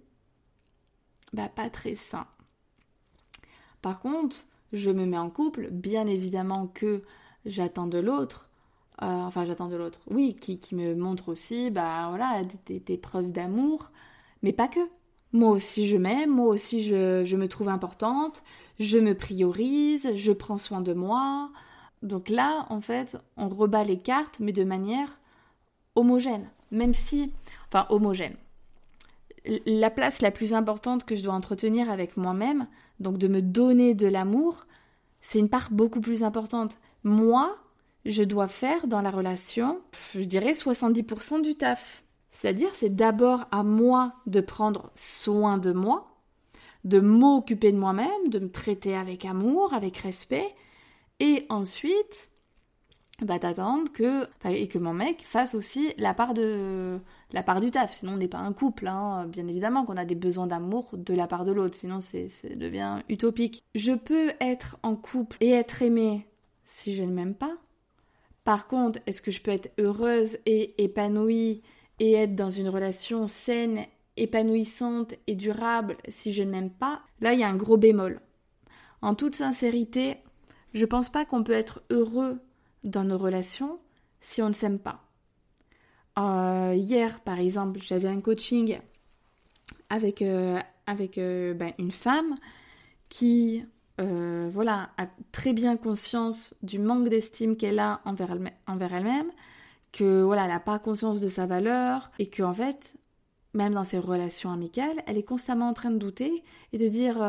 bah, 1.34 1.50
pas 1.50 1.70
très 1.70 1.96
sain. 1.96 2.26
Par 3.82 4.00
contre, 4.00 4.38
je 4.72 4.92
me 4.92 5.06
mets 5.06 5.18
en 5.18 5.30
couple, 5.30 5.70
bien 5.72 6.08
évidemment 6.08 6.68
que 6.68 7.02
j'attends 7.46 7.88
de 7.88 8.00
l'autre, 8.00 8.50
euh, 9.02 9.06
enfin 9.06 9.44
j'attends 9.44 9.68
de 9.68 9.76
l'autre, 9.76 10.00
oui, 10.10 10.36
qui, 10.36 10.60
me 10.74 10.96
montre 10.96 11.30
aussi 11.30 11.70
bah 11.70 12.08
voilà 12.10 12.44
preuves 13.02 13.32
d'amour, 13.32 13.92
mais 14.42 14.54
pas 14.54 14.68
que. 14.68 14.80
Moi 15.34 15.50
aussi 15.50 15.88
je 15.88 15.98
m'aime, 15.98 16.30
moi 16.30 16.48
aussi 16.48 16.84
je 16.84 17.36
me 17.36 17.48
trouve 17.48 17.68
importante, 17.68 18.44
je 18.80 19.00
me 19.00 19.16
priorise, 19.16 20.14
je 20.14 20.32
prends 20.32 20.60
soin 20.60 20.80
de 20.80 20.94
moi, 20.94 21.52
donc 22.04 22.28
là, 22.30 22.68
en 22.70 22.82
fait, 22.82 23.18
on 23.38 23.48
rebat 23.48 23.84
les 23.84 23.98
cartes, 23.98 24.40
mais 24.40 24.52
de 24.52 24.66
manière 24.66 25.20
homogène. 25.96 26.50
Même 26.70 26.94
si, 26.94 27.32
enfin, 27.70 27.88
homogène. 27.90 28.36
La 29.66 29.90
place 29.90 30.22
la 30.22 30.32
plus 30.32 30.54
importante 30.54 31.06
que 31.06 31.16
je 31.16 31.24
dois 31.24 31.34
entretenir 31.34 31.90
avec 31.90 32.18
moi-même, 32.18 32.68
donc 33.00 33.18
de 33.18 33.28
me 33.28 33.42
donner 33.42 33.94
de 33.94 34.08
l'amour, 34.08 34.68
c'est 35.22 35.40
une 35.40 35.50
part 35.50 35.70
beaucoup 35.72 36.02
plus 36.02 36.24
importante. 36.24 36.78
Moi, 37.04 37.58
je 38.06 38.24
dois 38.24 38.48
faire 38.48 38.88
dans 38.88 39.02
la 39.02 39.12
relation, 39.12 39.80
je 40.14 40.22
dirais 40.22 40.52
70% 40.52 41.42
du 41.42 41.56
taf. 41.56 42.04
C'est-à-dire, 42.32 42.74
c'est 42.74 42.94
d'abord 42.94 43.46
à 43.52 43.64
moi 43.64 44.14
de 44.26 44.42
prendre 44.42 44.92
soin 44.96 45.58
de 45.58 45.72
moi, 45.72 46.08
de 46.84 47.00
m'occuper 47.00 47.72
de 47.72 47.78
moi-même, 47.78 48.28
de 48.28 48.40
me 48.40 48.52
traiter 48.52 48.96
avec 48.96 49.24
amour, 49.24 49.74
avec 49.74 49.98
respect, 49.98 50.54
et 51.24 51.46
ensuite, 51.48 52.30
bah, 53.22 53.40
t'attendre 53.40 53.90
que, 53.94 54.28
et 54.50 54.68
que 54.68 54.78
mon 54.78 54.94
mec 54.94 55.22
fasse 55.22 55.56
aussi 55.56 55.94
la 55.98 56.14
part, 56.14 56.34
de, 56.34 57.00
la 57.32 57.44
part 57.44 57.62
du 57.62 57.72
taf. 57.72 57.98
Sinon, 57.98 58.16
on 58.16 58.18
n'est 58.18 58.28
pas 58.28 58.40
un 58.40 58.52
couple, 58.52 58.88
hein. 58.88 59.26
bien 59.28 59.48
évidemment 59.48 59.86
qu'on 59.86 59.96
a 59.96 60.04
des 60.04 60.16
besoins 60.16 60.48
d'amour 60.48 60.90
de 60.92 61.14
la 61.14 61.26
part 61.26 61.46
de 61.46 61.54
l'autre, 61.54 61.78
sinon 61.78 62.02
c'est, 62.02 62.28
devient 62.58 62.98
utopique. 63.08 63.64
Je 63.74 63.94
peux 63.94 64.34
être 64.42 64.78
en 64.84 64.98
couple 64.98 65.38
et 65.40 65.52
être 65.52 65.82
aimée 65.82 66.28
si 66.66 66.94
je 66.94 67.04
ne 67.04 67.14
m'aime 67.14 67.36
pas. 67.36 67.56
Par 68.44 68.68
contre, 68.68 69.00
est-ce 69.08 69.22
que 69.22 69.32
je 69.32 69.42
peux 69.42 69.52
être 69.52 69.72
heureuse 69.80 70.38
et 70.46 70.84
épanouie 70.84 71.62
et 72.02 72.12
être 72.16 72.36
dans 72.36 72.50
une 72.50 72.68
relation 72.68 73.30
saine, 73.30 73.86
épanouissante 74.18 75.16
et 75.28 75.36
durable 75.36 75.96
si 76.10 76.34
je 76.34 76.44
ne 76.44 76.52
m'aime 76.52 76.70
pas? 76.70 77.02
Là, 77.22 77.32
il 77.32 77.40
y 77.40 77.44
a 77.44 77.50
un 77.50 77.56
gros 77.56 77.78
bémol. 77.78 78.20
En 79.02 79.16
toute 79.16 79.36
sincérité, 79.36 80.18
je 80.74 80.86
pense 80.86 81.10
pas 81.10 81.26
qu'on 81.26 81.44
peut 81.44 81.54
être 81.54 81.84
heureux 81.90 82.40
dans 82.84 83.04
nos 83.04 83.18
relations 83.18 83.80
si 84.20 84.42
on 84.42 84.50
ne 84.50 84.54
s'aime 84.54 84.80
pas. 84.80 85.04
Euh, 86.18 86.74
hier, 86.76 87.20
par 87.22 87.40
exemple, 87.40 87.80
j'avais 87.82 88.08
un 88.08 88.22
coaching 88.22 88.80
avec, 89.90 90.22
euh, 90.22 90.60
avec 90.86 91.18
euh, 91.18 91.54
ben, 91.54 91.74
une 91.78 91.92
femme 91.92 92.36
qui 93.10 93.66
voilà, 93.98 94.90
a 94.98 95.08
très 95.32 95.54
bien 95.54 95.78
conscience 95.78 96.54
du 96.62 96.78
manque 96.78 97.08
d'estime 97.08 97.56
qu'elle 97.56 97.80
a 97.80 98.02
envers, 98.04 98.32
elle, 98.32 98.52
envers 98.68 98.94
elle-même, 98.94 99.32
que 99.94 100.24
voilà, 100.24 100.46
n'a 100.48 100.60
pas 100.60 100.78
conscience 100.78 101.22
de 101.22 101.30
sa 101.30 101.46
valeur 101.46 102.12
et 102.20 102.26
que 102.26 102.44
en 102.44 102.54
fait, 102.54 102.96
même 103.54 103.74
dans 103.74 103.86
ses 103.86 104.00
relations 104.00 104.52
amicales, 104.52 105.04
elle 105.08 105.18
est 105.18 105.24
constamment 105.24 105.70
en 105.70 105.74
train 105.74 105.92
de 105.92 105.98
douter 105.98 106.44
et 106.74 106.78
de 106.78 106.90
dire 106.90 107.20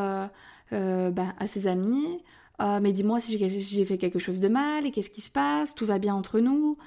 ben, 0.71 1.35
à 1.39 1.47
ses 1.47 1.69
amis 1.69 2.25
ah, 2.59 2.81
mais 2.81 2.93
dis-moi 2.93 3.21
si 3.21 3.37
j'ai 3.39 3.85
fait 3.85 3.99
quelque 3.99 4.19
chose 4.19 4.41
de 4.41 4.49
mal 4.49 4.87
et 4.87 4.91
qu'est-ce 4.91 5.11
qui 5.11 5.21
se 5.21 5.31
passe, 5.31 5.75
tout 5.75 5.87
va 5.87 5.99
bien 5.99 6.15
entre 6.15 6.41
nous. 6.41 6.79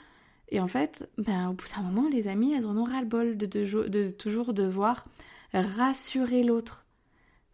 Et 0.50 0.60
en 0.62 0.68
fait, 0.68 1.10
ben, 1.18 1.50
au 1.50 1.54
bout 1.54 1.66
d'un 1.76 1.84
moment, 1.84 2.08
les 2.10 2.28
amis, 2.28 2.54
elles 2.54 2.66
en 2.66 2.78
ont 2.78 2.86
ras-le-bol 2.86 3.38
de, 3.38 4.10
toujours 4.12 4.54
devoir 4.54 5.06
rassurer 5.54 6.44
l'autre. 6.44 6.86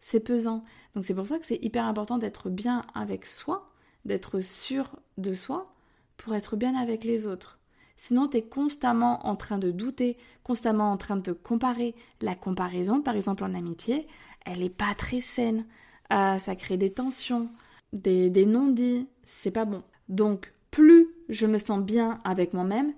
C'est 0.00 0.20
pesant. 0.20 0.64
Donc 0.94 1.04
c'est 1.04 1.14
pour 1.14 1.26
ça 1.26 1.38
que 1.38 1.46
c'est 1.46 1.62
hyper 1.62 1.86
important 1.86 2.18
d'être 2.18 2.50
bien 2.50 2.84
avec 2.94 3.26
soi, 3.26 3.72
d'être 4.04 4.40
sûr 4.40 4.90
de 5.18 5.34
soi, 5.34 5.74
pour 6.16 6.34
être 6.34 6.56
bien 6.56 6.76
avec 6.76 7.02
les 7.04 7.26
autres. 7.26 7.58
Sinon, 7.96 8.28
tu 8.28 8.38
es 8.38 8.42
constamment 8.42 9.26
en 9.26 9.34
train 9.34 9.58
de 9.58 9.70
douter, 9.70 10.16
constamment 10.42 10.92
en 10.92 10.96
train 10.96 11.16
de 11.16 11.22
te 11.22 11.30
comparer. 11.30 11.94
La 12.20 12.34
comparaison, 12.34 13.00
par 13.00 13.16
exemple 13.16 13.44
en 13.44 13.54
amitié, 13.54 14.06
elle 14.44 14.58
n'est 14.58 14.68
pas 14.68 14.94
très 14.94 15.20
saine. 15.20 15.64
Ah, 16.10 16.38
ça 16.38 16.54
crée 16.54 16.76
des 16.76 16.92
tensions 16.92 17.48
des, 17.94 18.46
non-dits, 18.46 19.08
c'est 19.24 19.50
pas 19.50 19.64
bon. 19.64 19.82
Donc, 20.08 20.52
plus 20.70 21.08
je 21.28 21.46
me 21.46 21.58
sens 21.58 21.80
bien 21.80 22.20
avec 22.24 22.52
moi-même, 22.52 22.92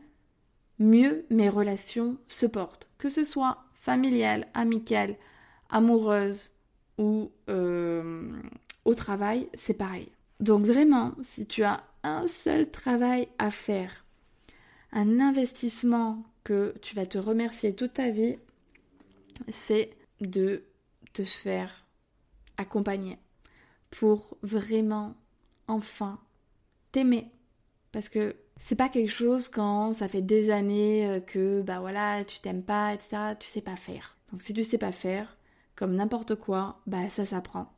mieux 0.78 1.24
mes 1.30 1.48
relations 1.48 2.16
se 2.26 2.46
portent. 2.46 2.88
Que 2.98 3.08
ce 3.08 3.24
soit 3.24 3.64
familiale, 3.74 4.48
amicale, 4.54 5.16
amoureuse 5.68 6.52
ou 6.98 7.30
euh, 7.48 8.32
au 8.84 8.94
travail, 8.94 9.48
c'est 9.54 9.74
pareil. 9.74 10.10
Donc 10.40 10.64
vraiment, 10.64 11.12
si 11.22 11.46
tu 11.46 11.62
as 11.62 11.84
un 12.02 12.26
seul 12.26 12.70
travail 12.70 13.28
à 13.38 13.50
faire, 13.50 14.04
un 14.92 15.20
investissement 15.20 16.24
que 16.44 16.74
tu 16.80 16.94
vas 16.94 17.06
te 17.06 17.18
remercier 17.18 17.74
toute 17.74 17.94
ta 17.94 18.10
vie, 18.10 18.36
c'est 19.48 19.90
de 20.20 20.64
te 21.12 21.24
faire 21.24 21.86
accompagner 22.56 23.18
pour 23.96 24.36
vraiment, 24.42 25.14
enfin, 25.68 26.18
t'aimer. 26.92 27.30
Parce 27.92 28.10
que 28.10 28.36
c'est 28.58 28.76
pas 28.76 28.90
quelque 28.90 29.10
chose 29.10 29.48
quand 29.48 29.92
ça 29.94 30.06
fait 30.06 30.20
des 30.20 30.50
années 30.50 31.08
euh, 31.08 31.20
que, 31.20 31.62
bah 31.62 31.80
voilà, 31.80 32.22
tu 32.24 32.40
t'aimes 32.40 32.62
pas, 32.62 32.92
etc., 32.92 33.16
tu 33.40 33.48
sais 33.48 33.62
pas 33.62 33.76
faire. 33.76 34.16
Donc 34.32 34.42
si 34.42 34.52
tu 34.52 34.64
sais 34.64 34.78
pas 34.78 34.92
faire, 34.92 35.38
comme 35.74 35.94
n'importe 35.94 36.34
quoi, 36.34 36.80
bah 36.86 37.08
ça 37.08 37.24
s'apprend. 37.24 37.72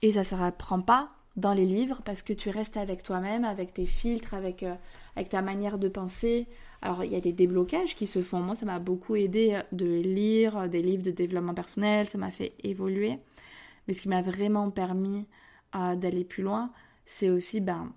Et 0.00 0.12
ça 0.12 0.24
s'apprend 0.24 0.80
pas 0.80 1.10
dans 1.36 1.52
les 1.52 1.66
livres 1.66 2.00
parce 2.04 2.22
que 2.22 2.32
tu 2.32 2.48
restes 2.48 2.78
avec 2.78 3.02
toi-même, 3.02 3.44
avec 3.44 3.74
tes 3.74 3.86
filtres, 3.86 4.34
avec, 4.34 4.62
euh, 4.62 4.74
avec 5.16 5.28
ta 5.28 5.42
manière 5.42 5.78
de 5.78 5.88
penser. 5.88 6.46
Alors 6.80 7.04
il 7.04 7.12
y 7.12 7.16
a 7.16 7.20
des 7.20 7.32
déblocages 7.32 7.94
qui 7.94 8.06
se 8.06 8.22
font. 8.22 8.40
Moi, 8.40 8.56
ça 8.56 8.64
m'a 8.64 8.78
beaucoup 8.78 9.16
aidé 9.16 9.54
euh, 9.54 9.62
de 9.72 10.00
lire 10.00 10.68
des 10.70 10.80
livres 10.80 11.02
de 11.02 11.10
développement 11.10 11.54
personnel, 11.54 12.08
ça 12.08 12.16
m'a 12.16 12.30
fait 12.30 12.54
évoluer. 12.62 13.18
Mais 13.86 13.94
ce 13.94 14.02
qui 14.02 14.08
m'a 14.08 14.22
vraiment 14.22 14.70
permis 14.70 15.26
d'aller 15.72 16.24
plus 16.24 16.42
loin, 16.42 16.72
c'est 17.04 17.30
aussi 17.30 17.60
ben, 17.60 17.92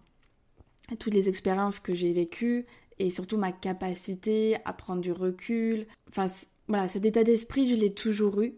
toutes 1.00 1.14
les 1.14 1.30
expériences 1.30 1.80
que 1.80 1.94
j'ai 1.94 2.14
vécues 2.14 2.66
et 3.00 3.10
surtout 3.10 3.38
ma 3.38 3.52
capacité 3.52 4.58
à 4.66 4.74
prendre 4.74 5.02
du 5.02 5.12
recul. 5.12 5.86
Enfin, 6.10 6.28
voilà, 6.68 6.88
cet 6.88 7.06
état 7.06 7.24
d'esprit, 7.24 7.68
je 7.68 7.76
l'ai 7.76 7.94
toujours 7.94 8.42
eu. 8.42 8.56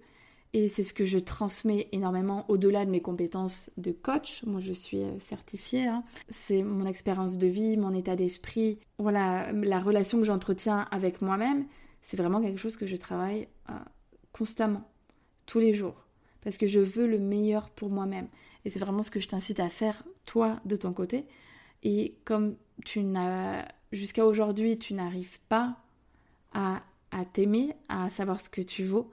Et 0.53 0.69
c'est 0.69 0.83
ce 0.83 0.93
que 0.93 1.05
je 1.05 1.19
transmets 1.19 1.89
énormément 1.91 2.45
au-delà 2.47 2.85
de 2.85 2.89
mes 2.89 3.01
compétences 3.01 3.69
de 3.77 3.91
coach. 3.91 4.43
Moi, 4.45 4.61
je 4.61 4.73
suis 4.73 5.03
euh, 5.03 5.19
certifiée. 5.19 5.85
Hein. 5.85 6.03
C'est 6.29 6.63
mon 6.63 6.85
expérience 6.85 7.37
de 7.37 7.47
vie, 7.47 7.75
mon 7.75 7.93
état 7.93 8.15
d'esprit. 8.15 8.79
Voilà, 8.97 9.51
la 9.51 9.79
relation 9.79 10.17
que 10.19 10.23
j'entretiens 10.23 10.87
avec 10.89 11.21
moi-même, 11.21 11.65
c'est 12.01 12.17
vraiment 12.17 12.41
quelque 12.41 12.59
chose 12.59 12.77
que 12.77 12.85
je 12.85 12.95
travaille 12.95 13.47
euh, 13.69 13.73
constamment, 14.31 14.89
tous 15.45 15.59
les 15.59 15.73
jours 15.73 16.06
parce 16.47 16.55
que 16.55 16.65
je 16.65 16.79
veux 16.79 17.07
le 17.07 17.19
meilleur 17.19 17.69
pour 17.69 17.89
moi-même. 17.89 18.29
Et 18.63 18.69
c'est 18.69 18.79
vraiment 18.79 19.03
ce 19.03 19.11
que 19.11 19.19
je 19.19 19.27
t'incite 19.27 19.59
à 19.59 19.67
faire, 19.67 20.01
toi, 20.25 20.61
de 20.63 20.77
ton 20.77 20.93
côté. 20.93 21.25
Et 21.83 22.15
comme 22.23 22.55
tu 22.85 23.03
n'as, 23.03 23.65
jusqu'à 23.91 24.25
aujourd'hui, 24.25 24.79
tu 24.79 24.93
n'arrives 24.93 25.41
pas 25.49 25.75
à, 26.53 26.81
t'aimer, 27.33 27.75
à 27.89 28.09
savoir 28.09 28.39
ce 28.39 28.49
que 28.49 28.61
tu 28.61 28.85
vaux, 28.85 29.11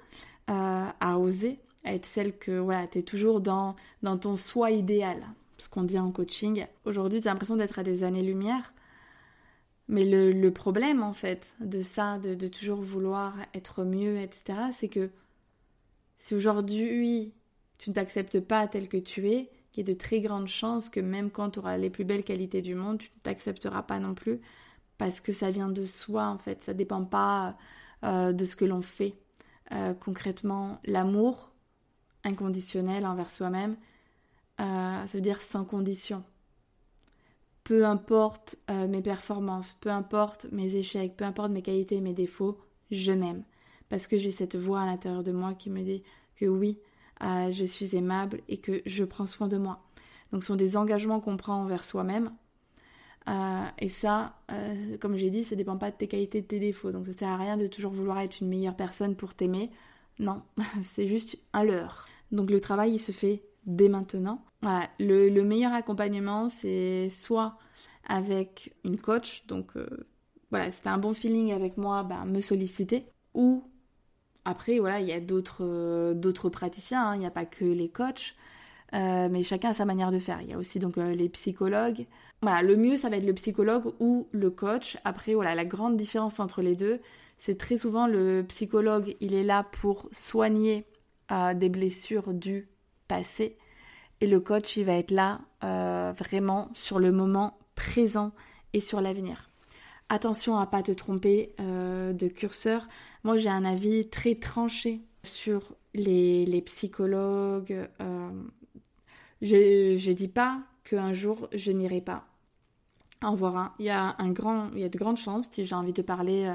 euh, 0.49 0.87
à 1.00 1.19
oser, 1.19 1.59
à 1.83 1.95
être 1.95 2.07
celle 2.07 2.38
que, 2.38 2.57
voilà, 2.57 2.87
tu 2.87 2.99
es 3.00 3.03
toujours 3.03 3.41
dans, 3.41 3.75
dans 4.05 4.17
ton 4.17 4.37
soi 4.37 4.71
idéal, 4.71 5.21
ce 5.59 5.69
qu'on 5.69 5.83
dit 5.83 5.99
en 5.99 6.12
coaching. 6.12 6.64
Aujourd'hui, 6.85 7.21
tu 7.21 7.26
as 7.26 7.33
l'impression 7.33 7.57
d'être 7.57 7.81
à 7.81 7.83
des 7.83 8.05
années-lumière. 8.05 8.73
Mais 9.88 10.05
le, 10.05 10.50
problème, 10.53 11.03
en 11.03 11.14
fait, 11.14 11.57
de 11.59 11.83
ça, 11.83 12.17
de 12.21 12.47
toujours 12.47 12.81
vouloir 12.81 13.35
être 13.55 13.83
mieux, 13.83 14.21
etc., 14.21 14.55
c'est 14.71 14.88
que 14.88 15.11
si 16.25 16.35
aujourd'hui 16.35 17.35
tu 17.76 17.90
ne 17.90 17.95
t'acceptes 17.95 18.40
pas 18.40 18.66
tel 18.66 18.88
que 18.88 18.97
tu 18.97 19.28
es, 19.28 19.50
il 19.75 19.76
y 19.76 19.81
a 19.83 19.93
de 19.93 19.99
très 19.99 20.21
grandes 20.21 20.49
chances 20.49 20.88
que 20.88 21.00
même 21.00 21.31
quand 21.31 21.50
tu 21.50 21.59
auras 21.59 21.76
les 21.76 21.90
plus 21.90 22.04
belles 22.04 22.25
qualités 22.25 22.62
du 22.62 22.75
monde, 22.75 22.97
tu 22.97 23.11
ne 23.14 23.21
t'accepteras 23.21 23.83
pas 23.83 23.99
non 23.99 24.14
plus 24.14 24.40
parce 24.97 25.21
que 25.21 25.35
ça 25.35 25.50
vient 25.50 25.69
de 25.69 25.85
soi 25.85 26.25
en 26.28 26.38
fait, 26.38 26.64
ça 26.64 26.73
ne 26.73 26.78
dépend 26.78 27.04
pas 27.04 27.59
euh, 28.04 28.33
de 28.33 28.47
ce 28.47 28.57
que 28.57 28.64
l'on 28.64 28.81
fait. 28.81 29.19
Euh, 29.73 29.93
concrètement, 29.93 30.81
l'amour 30.87 31.52
inconditionnel 32.25 33.04
envers 33.04 33.31
soi-même, 33.31 33.76
euh, 34.62 35.07
ça 35.07 35.11
veut 35.12 35.21
dire 35.21 35.43
sans 35.43 35.66
condition. 35.66 36.25
Peu 37.64 37.85
importe 37.85 38.57
mes 38.69 39.02
performances, 39.02 39.76
peu 39.78 39.90
importe 39.90 40.47
mes 40.52 40.76
échecs, 40.76 41.16
peu 41.19 41.25
importe 41.25 41.50
mes 41.50 41.62
qualités 41.62 41.97
et 41.97 42.00
mes 42.00 42.14
défauts, 42.14 42.59
je 42.90 43.12
m'aime 43.12 43.45
parce 43.88 44.07
que 44.07 44.17
j'ai 44.17 44.31
cette 44.31 44.57
voix 44.57 44.83
à 44.83 44.87
l'intérieur 44.87 45.23
de 45.23 45.33
moi 45.33 45.55
qui 45.55 45.71
me 45.71 45.83
dit 45.83 46.03
que 46.37 46.47
oui, 46.47 46.79
euh, 47.23 47.50
je 47.50 47.64
suis 47.64 47.97
aimable 47.97 48.41
et 48.49 48.59
que 48.59 48.83
je 48.87 49.05
prends 49.05 49.26
soin 49.26 49.49
de 49.49 49.57
moi. 49.57 49.81
Donc 50.33 50.43
ce 50.43 50.49
sont 50.49 50.57
des 50.57 50.76
engagements 50.76 51.21
qu'on 51.21 51.37
prend 51.37 51.62
envers 51.62 51.85
soi-même. 51.85 52.33
Euh, 53.29 53.64
et 53.79 53.88
ça, 53.88 54.37
euh, 54.50 54.99
comme 54.99 55.17
j'ai 55.17 55.31
dit, 55.31 55.45
ça 55.45 55.55
ne 55.55 55.59
dépend 55.59 55.76
pas 55.76 55.91
de 55.91 55.97
tes 55.97 56.09
qualités, 56.09 56.43
de 56.43 56.47
tes 56.47 56.59
défauts. 56.59 56.93
Donc 56.93 57.07
ça 57.07 57.12
sert 57.12 57.29
à 57.29 57.37
rien 57.37 57.57
de 57.57 57.67
toujours 57.67 57.93
vouloir 57.93 58.21
être 58.21 58.41
une 58.41 58.49
meilleure 58.49 58.76
personne 58.76 59.14
pour 59.17 59.35
t'aimer. 59.35 59.71
Non, 60.19 60.43
c'est 60.83 61.07
juste 61.07 61.38
un 61.53 61.64
leurre. 61.64 62.09
Donc 62.33 62.50
le 62.50 62.61
travail, 62.61 62.95
il 62.95 62.99
se 62.99 63.12
fait 63.12 63.43
dès 63.64 63.88
maintenant. 63.88 64.45
Voilà, 64.62 64.88
le, 64.99 65.31
meilleur 65.43 65.73
accompagnement, 65.73 66.49
c'est 66.49 67.09
soit 67.11 67.57
avec 68.07 68.75
une 68.85 68.99
coach, 68.99 69.47
donc 69.47 69.73
voilà, 70.50 70.71
c'était 70.71 70.91
un 70.91 70.99
bon 70.99 71.14
feeling 71.14 71.53
avec 71.53 71.79
moi, 71.79 72.03
ben, 72.03 72.26
me 72.26 72.43
solliciter, 72.43 73.07
après, 74.45 74.79
voilà, 74.79 75.01
il 75.01 75.07
y 75.07 75.13
a 75.13 75.21
d'autres 75.21 75.63
euh, 75.63 76.51
praticiens, 76.51 77.09
hein. 77.09 77.15
il 77.15 77.21
n'y 77.21 77.27
a 77.27 77.31
pas 77.31 77.47
que 77.47 77.65
les 77.65 77.89
coachs, 77.89 78.35
euh, 78.93 79.29
mais 79.31 79.43
chacun 79.43 79.71
a 79.71 79.75
sa 79.75 79.87
manière 79.87 80.13
de 80.13 80.19
faire. 80.19 80.43
Il 80.43 80.51
y 80.51 80.53
a 80.53 80.59
aussi 80.59 80.79
donc 80.79 80.99
euh, 80.99 81.15
les 81.15 81.29
psychologues. 81.31 82.07
Voilà, 82.43 82.63
le 82.63 82.77
mieux, 82.77 82.97
ça 82.97 83.09
va 83.09 83.17
être 83.17 83.25
le 83.25 83.33
psychologue 83.35 83.95
ou 84.01 84.29
le 84.33 84.51
coach. 84.51 84.99
Après, 85.05 85.35
voilà, 85.35 85.55
la 85.55 85.65
grande 85.65 85.97
différence 85.97 86.41
entre 86.41 86.61
les 86.61 86.77
deux, 86.77 87.01
c'est 87.39 87.57
très 87.57 87.77
souvent 87.77 88.07
le 88.07 88.45
psychologue, 88.47 89.17
il 89.21 89.35
est 89.35 89.45
là 89.45 89.65
pour 89.65 90.09
soigner 90.13 90.85
des 91.57 91.69
blessures 91.71 92.35
du 92.35 92.69
passé, 93.09 93.57
et 94.21 94.27
le 94.27 94.39
coach, 94.41 94.77
il 94.77 94.85
va 94.85 94.93
être 94.93 95.11
là 95.11 95.41
vraiment 96.13 96.69
sur 96.75 96.99
le 96.99 97.11
moment 97.11 97.59
présent 97.75 98.33
et 98.73 98.81
sur 98.81 99.01
l'avenir. 99.01 99.49
Attention 100.08 100.56
à 100.58 100.66
pas 100.66 100.82
te 100.82 100.92
tromper 100.92 101.54
de 101.58 102.28
curseur. 102.28 102.87
Moi, 103.25 103.37
j'ai 103.37 103.49
un 103.49 103.64
avis 103.64 104.08
très 104.08 104.34
tranché 104.34 105.00
sur 105.23 105.75
les, 105.94 106.62
psychologues. 106.62 107.88
Euh, 108.00 108.42
je 109.42 110.08
ne 110.08 110.12
dis 110.12 110.28
pas 110.28 110.61
qu'un 110.84 111.12
jour 111.12 111.49
je 111.52 111.73
n'irai 111.73 112.00
pas 112.00 112.26
en 113.23 113.34
voir 113.34 113.56
un. 113.56 113.75
Il 113.78 113.87
y 113.87 113.90
a, 113.90 114.14
un 114.18 114.30
grand, 114.30 114.70
il 114.75 114.80
y 114.80 114.84
a 114.84 114.88
de 114.88 114.99
grandes 114.99 115.16
chances, 115.16 115.49
si 115.50 115.64
j'ai 115.64 115.75
envie 115.75 115.92
de 115.92 116.02
parler 116.02 116.54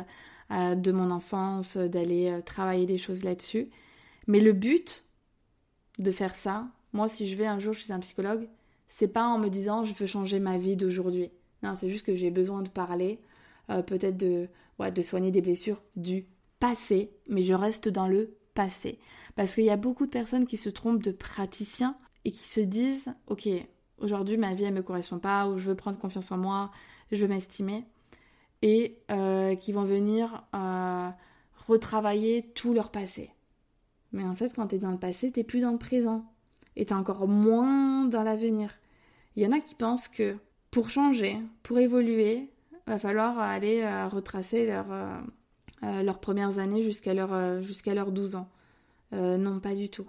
euh, 0.51 0.75
de 0.75 0.91
mon 0.91 1.09
enfance, 1.09 1.77
d'aller 1.77 2.39
travailler 2.45 2.85
des 2.85 2.97
choses 2.97 3.23
là-dessus. 3.23 3.69
Mais 4.27 4.39
le 4.39 4.53
but 4.53 5.05
de 5.97 6.11
faire 6.11 6.35
ça, 6.35 6.67
moi, 6.93 7.07
si 7.07 7.27
je 7.27 7.35
vais 7.35 7.47
un 7.47 7.59
jour 7.59 7.73
chez 7.73 7.91
un 7.91 7.99
psychologue, 7.99 8.47
c'est 8.87 9.07
pas 9.07 9.25
en 9.25 9.39
me 9.39 9.49
disant 9.49 9.83
je 9.83 9.93
veux 9.93 10.05
changer 10.05 10.39
ma 10.39 10.57
vie 10.57 10.75
d'aujourd'hui. 10.75 11.31
Non, 11.63 11.75
c'est 11.75 11.89
juste 11.89 12.05
que 12.05 12.15
j'ai 12.15 12.29
besoin 12.29 12.61
de 12.61 12.69
parler, 12.69 13.19
euh, 13.69 13.81
peut-être 13.81 14.17
de, 14.17 14.47
de 14.79 15.01
soigner 15.01 15.31
des 15.31 15.41
blessures 15.41 15.81
du 15.95 16.25
passé, 16.59 17.11
mais 17.27 17.41
je 17.41 17.53
reste 17.53 17.89
dans 17.89 18.07
le 18.07 18.37
passé. 18.53 18.99
Parce 19.35 19.53
qu'il 19.53 19.65
y 19.65 19.69
a 19.69 19.77
beaucoup 19.77 20.05
de 20.05 20.11
personnes 20.11 20.45
qui 20.45 20.57
se 20.57 20.69
trompent 20.69 21.03
de 21.03 21.11
praticiens 21.11 21.95
et 22.25 22.31
qui 22.31 22.43
se 22.43 22.59
disent 22.59 23.13
ok, 23.27 23.47
aujourd'hui 23.99 24.37
ma 24.37 24.53
vie 24.53 24.65
elle 24.65 24.73
me 24.73 24.81
correspond 24.83 25.19
pas, 25.19 25.47
ou 25.47 25.57
je 25.57 25.69
veux 25.69 25.75
prendre 25.75 25.97
confiance 25.97 26.31
en 26.31 26.37
moi, 26.37 26.71
je 27.11 27.21
veux 27.21 27.27
m'estimer, 27.27 27.85
et 28.61 28.97
euh, 29.11 29.55
qui 29.55 29.71
vont 29.71 29.85
venir 29.85 30.43
euh, 30.55 31.09
retravailler 31.67 32.51
tout 32.53 32.73
leur 32.73 32.91
passé. 32.91 33.31
Mais 34.11 34.23
en 34.23 34.35
fait, 34.35 34.53
quand 34.53 34.67
tu 34.67 34.75
es 34.75 34.79
dans 34.79 34.91
le 34.91 34.97
passé, 34.97 35.31
tu 35.31 35.43
plus 35.43 35.61
dans 35.61 35.71
le 35.71 35.77
présent. 35.77 36.25
Et 36.75 36.85
tu 36.85 36.93
encore 36.93 37.27
moins 37.27 38.05
dans 38.05 38.23
l'avenir. 38.23 38.73
Il 39.35 39.43
y 39.43 39.47
en 39.47 39.51
a 39.51 39.59
qui 39.59 39.75
pensent 39.75 40.07
que 40.07 40.37
pour 40.71 40.89
changer, 40.89 41.37
pour 41.63 41.79
évoluer, 41.79 42.49
va 42.89 42.99
falloir 42.99 43.39
aller 43.39 43.81
euh, 43.81 44.07
retracer 44.07 44.67
euh, 44.69 45.21
euh, 45.83 46.03
leurs 46.03 46.19
premières 46.19 46.59
années 46.59 46.81
jusqu'à 46.81 47.13
leur, 47.13 47.61
jusqu'à 47.61 47.93
leurs 47.93 48.11
12 48.11 48.35
ans. 48.35 48.49
non, 49.11 49.59
pas 49.59 49.75
du 49.75 49.89
tout. 49.89 50.07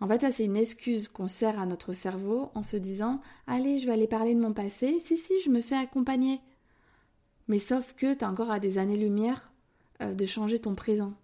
En 0.00 0.06
fait, 0.06 0.20
ça, 0.20 0.30
c'est 0.30 0.44
une 0.44 0.56
excuse 0.56 1.08
qu'on 1.08 1.26
sert 1.26 1.58
à 1.58 1.66
notre 1.66 1.92
cerveau 1.92 2.50
en 2.54 2.62
se 2.62 2.76
disant 2.76 3.20
Allez, 3.46 3.78
je 3.78 3.86
vais 3.86 3.92
aller 3.92 4.06
parler 4.06 4.34
de 4.34 4.40
mon 4.40 4.52
passé. 4.52 4.98
Si, 5.00 5.16
si, 5.16 5.40
je 5.40 5.50
me 5.50 5.60
fais 5.60 5.76
accompagner. 5.76 6.40
Mais 7.48 7.58
sauf 7.58 7.94
que 7.94 8.14
tu 8.14 8.24
as 8.24 8.30
encore 8.30 8.50
à 8.50 8.60
des 8.60 8.78
années-lumière 8.78 9.50
de 10.00 10.26
changer 10.26 10.60
ton 10.60 10.74
présent. 10.74 11.14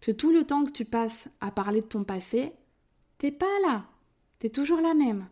Que 0.00 0.12
tout 0.12 0.32
le 0.32 0.44
temps 0.44 0.64
que 0.64 0.70
tu 0.70 0.84
passes 0.84 1.28
à 1.40 1.50
parler 1.50 1.80
de 1.80 1.86
ton 1.86 2.04
passé, 2.04 2.52
t'es 3.18 3.32
pas 3.32 3.46
là. 3.66 3.84
T'es 4.38 4.48
toujours 4.48 4.80
la 4.80 4.94
même. 4.94 5.26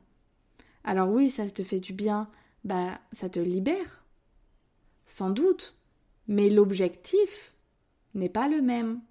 Alors 0.84 1.08
oui, 1.08 1.30
ça 1.30 1.48
te 1.48 1.62
fait 1.62 1.80
du 1.80 1.92
bien, 1.92 2.28
bah 2.64 3.00
ça 3.12 3.30
te 3.30 3.38
libère. 3.38 4.01
Sans 5.12 5.28
doute. 5.28 5.76
Mais 6.26 6.48
l'objectif 6.48 7.54
n'est 8.14 8.30
pas 8.30 8.48
le 8.48 8.62
même. 8.62 9.02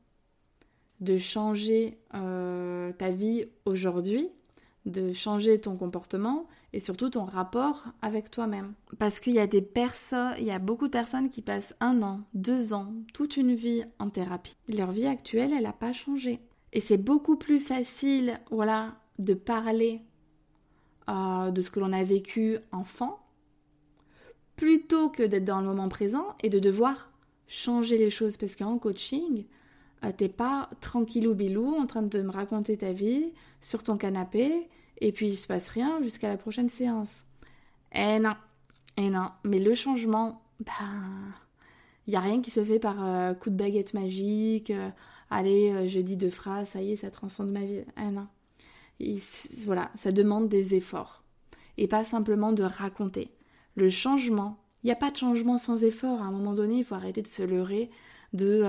De 0.99 1.19
changer 1.19 1.99
euh, 2.15 2.91
ta 2.93 3.11
vie 3.11 3.45
aujourd'hui, 3.65 4.29
de 4.87 5.13
changer 5.13 5.61
ton 5.61 5.77
comportement 5.77 6.47
et 6.73 6.79
surtout 6.79 7.11
ton 7.11 7.25
rapport 7.25 7.85
avec 8.01 8.31
toi-même. 8.31 8.73
Parce 8.97 9.19
qu'il 9.19 9.33
y 9.33 9.39
a 9.39 9.45
des 9.45 9.61
personnes, 9.61 10.33
il 10.39 10.45
y 10.45 10.51
a 10.51 10.57
beaucoup 10.57 10.87
de 10.87 10.91
personnes 10.91 11.29
qui 11.29 11.43
passent 11.43 11.75
un 11.79 12.01
an, 12.01 12.21
deux 12.33 12.73
ans, 12.73 12.93
toute 13.13 13.37
une 13.37 13.53
vie 13.53 13.83
en 13.99 14.09
thérapie. 14.09 14.57
Leur 14.69 14.91
vie 14.91 15.05
actuelle, 15.05 15.53
elle 15.53 15.63
n'a 15.63 15.73
pas 15.73 15.93
changé. 15.93 16.39
Et 16.73 16.79
c'est 16.79 16.97
beaucoup 16.97 17.35
plus 17.35 17.59
facile, 17.59 18.39
voilà, 18.49 18.95
de 19.19 19.35
parler 19.35 20.01
euh, 21.09 21.51
de 21.51 21.61
ce 21.61 21.69
que 21.69 21.79
l'on 21.79 21.93
a 21.93 22.03
vécu 22.03 22.57
enfant, 22.71 23.19
plutôt 24.61 25.09
que 25.09 25.23
d'être 25.23 25.43
dans 25.43 25.59
le 25.59 25.65
moment 25.65 25.89
présent 25.89 26.35
et 26.43 26.49
de 26.49 26.59
devoir 26.59 27.09
changer 27.47 27.97
les 27.97 28.11
choses. 28.11 28.37
Parce 28.37 28.55
qu'en 28.55 28.77
coaching, 28.77 29.45
euh, 30.03 30.11
t'es 30.15 30.29
pas 30.29 30.69
tranquillou 30.81 31.33
bilou 31.33 31.73
en 31.73 31.87
train 31.87 32.03
de 32.03 32.21
me 32.21 32.29
raconter 32.29 32.77
ta 32.77 32.91
vie 32.91 33.33
sur 33.59 33.81
ton 33.81 33.97
canapé 33.97 34.69
et 34.99 35.11
puis 35.11 35.29
il 35.29 35.37
se 35.39 35.47
passe 35.47 35.67
rien 35.67 35.99
jusqu'à 36.03 36.29
la 36.29 36.37
prochaine 36.37 36.69
séance. 36.69 37.23
Eh 37.91 38.19
non, 38.19 38.35
eh 38.97 39.09
non. 39.09 39.29
Mais 39.45 39.57
le 39.57 39.73
changement, 39.73 40.43
ben, 40.59 41.33
il 42.05 42.13
y 42.13 42.15
a 42.15 42.19
rien 42.19 42.39
qui 42.39 42.51
se 42.51 42.63
fait 42.63 42.77
par 42.77 43.03
euh, 43.03 43.33
coup 43.33 43.49
de 43.49 43.57
baguette 43.57 43.95
magique. 43.95 44.69
Euh, 44.69 44.91
allez, 45.31 45.87
je 45.87 46.01
dis 46.01 46.17
deux 46.17 46.29
phrases, 46.29 46.69
ça 46.69 46.83
y 46.83 46.91
est, 46.91 46.97
ça 46.97 47.09
transcende 47.09 47.49
ma 47.49 47.65
vie. 47.65 47.81
Eh 47.97 48.11
non. 48.11 48.27
voilà, 49.65 49.89
ça 49.95 50.11
demande 50.11 50.49
des 50.49 50.75
efforts 50.75 51.23
et 51.79 51.87
pas 51.87 52.03
simplement 52.03 52.51
de 52.51 52.61
raconter. 52.61 53.31
Le 53.75 53.89
changement, 53.89 54.57
il 54.83 54.87
n'y 54.87 54.91
a 54.91 54.95
pas 54.95 55.11
de 55.11 55.17
changement 55.17 55.57
sans 55.57 55.83
effort. 55.83 56.21
À 56.21 56.25
un 56.25 56.31
moment 56.31 56.53
donné, 56.53 56.79
il 56.79 56.83
faut 56.83 56.95
arrêter 56.95 57.21
de 57.21 57.27
se 57.27 57.43
leurrer 57.43 57.89
de 58.33 58.65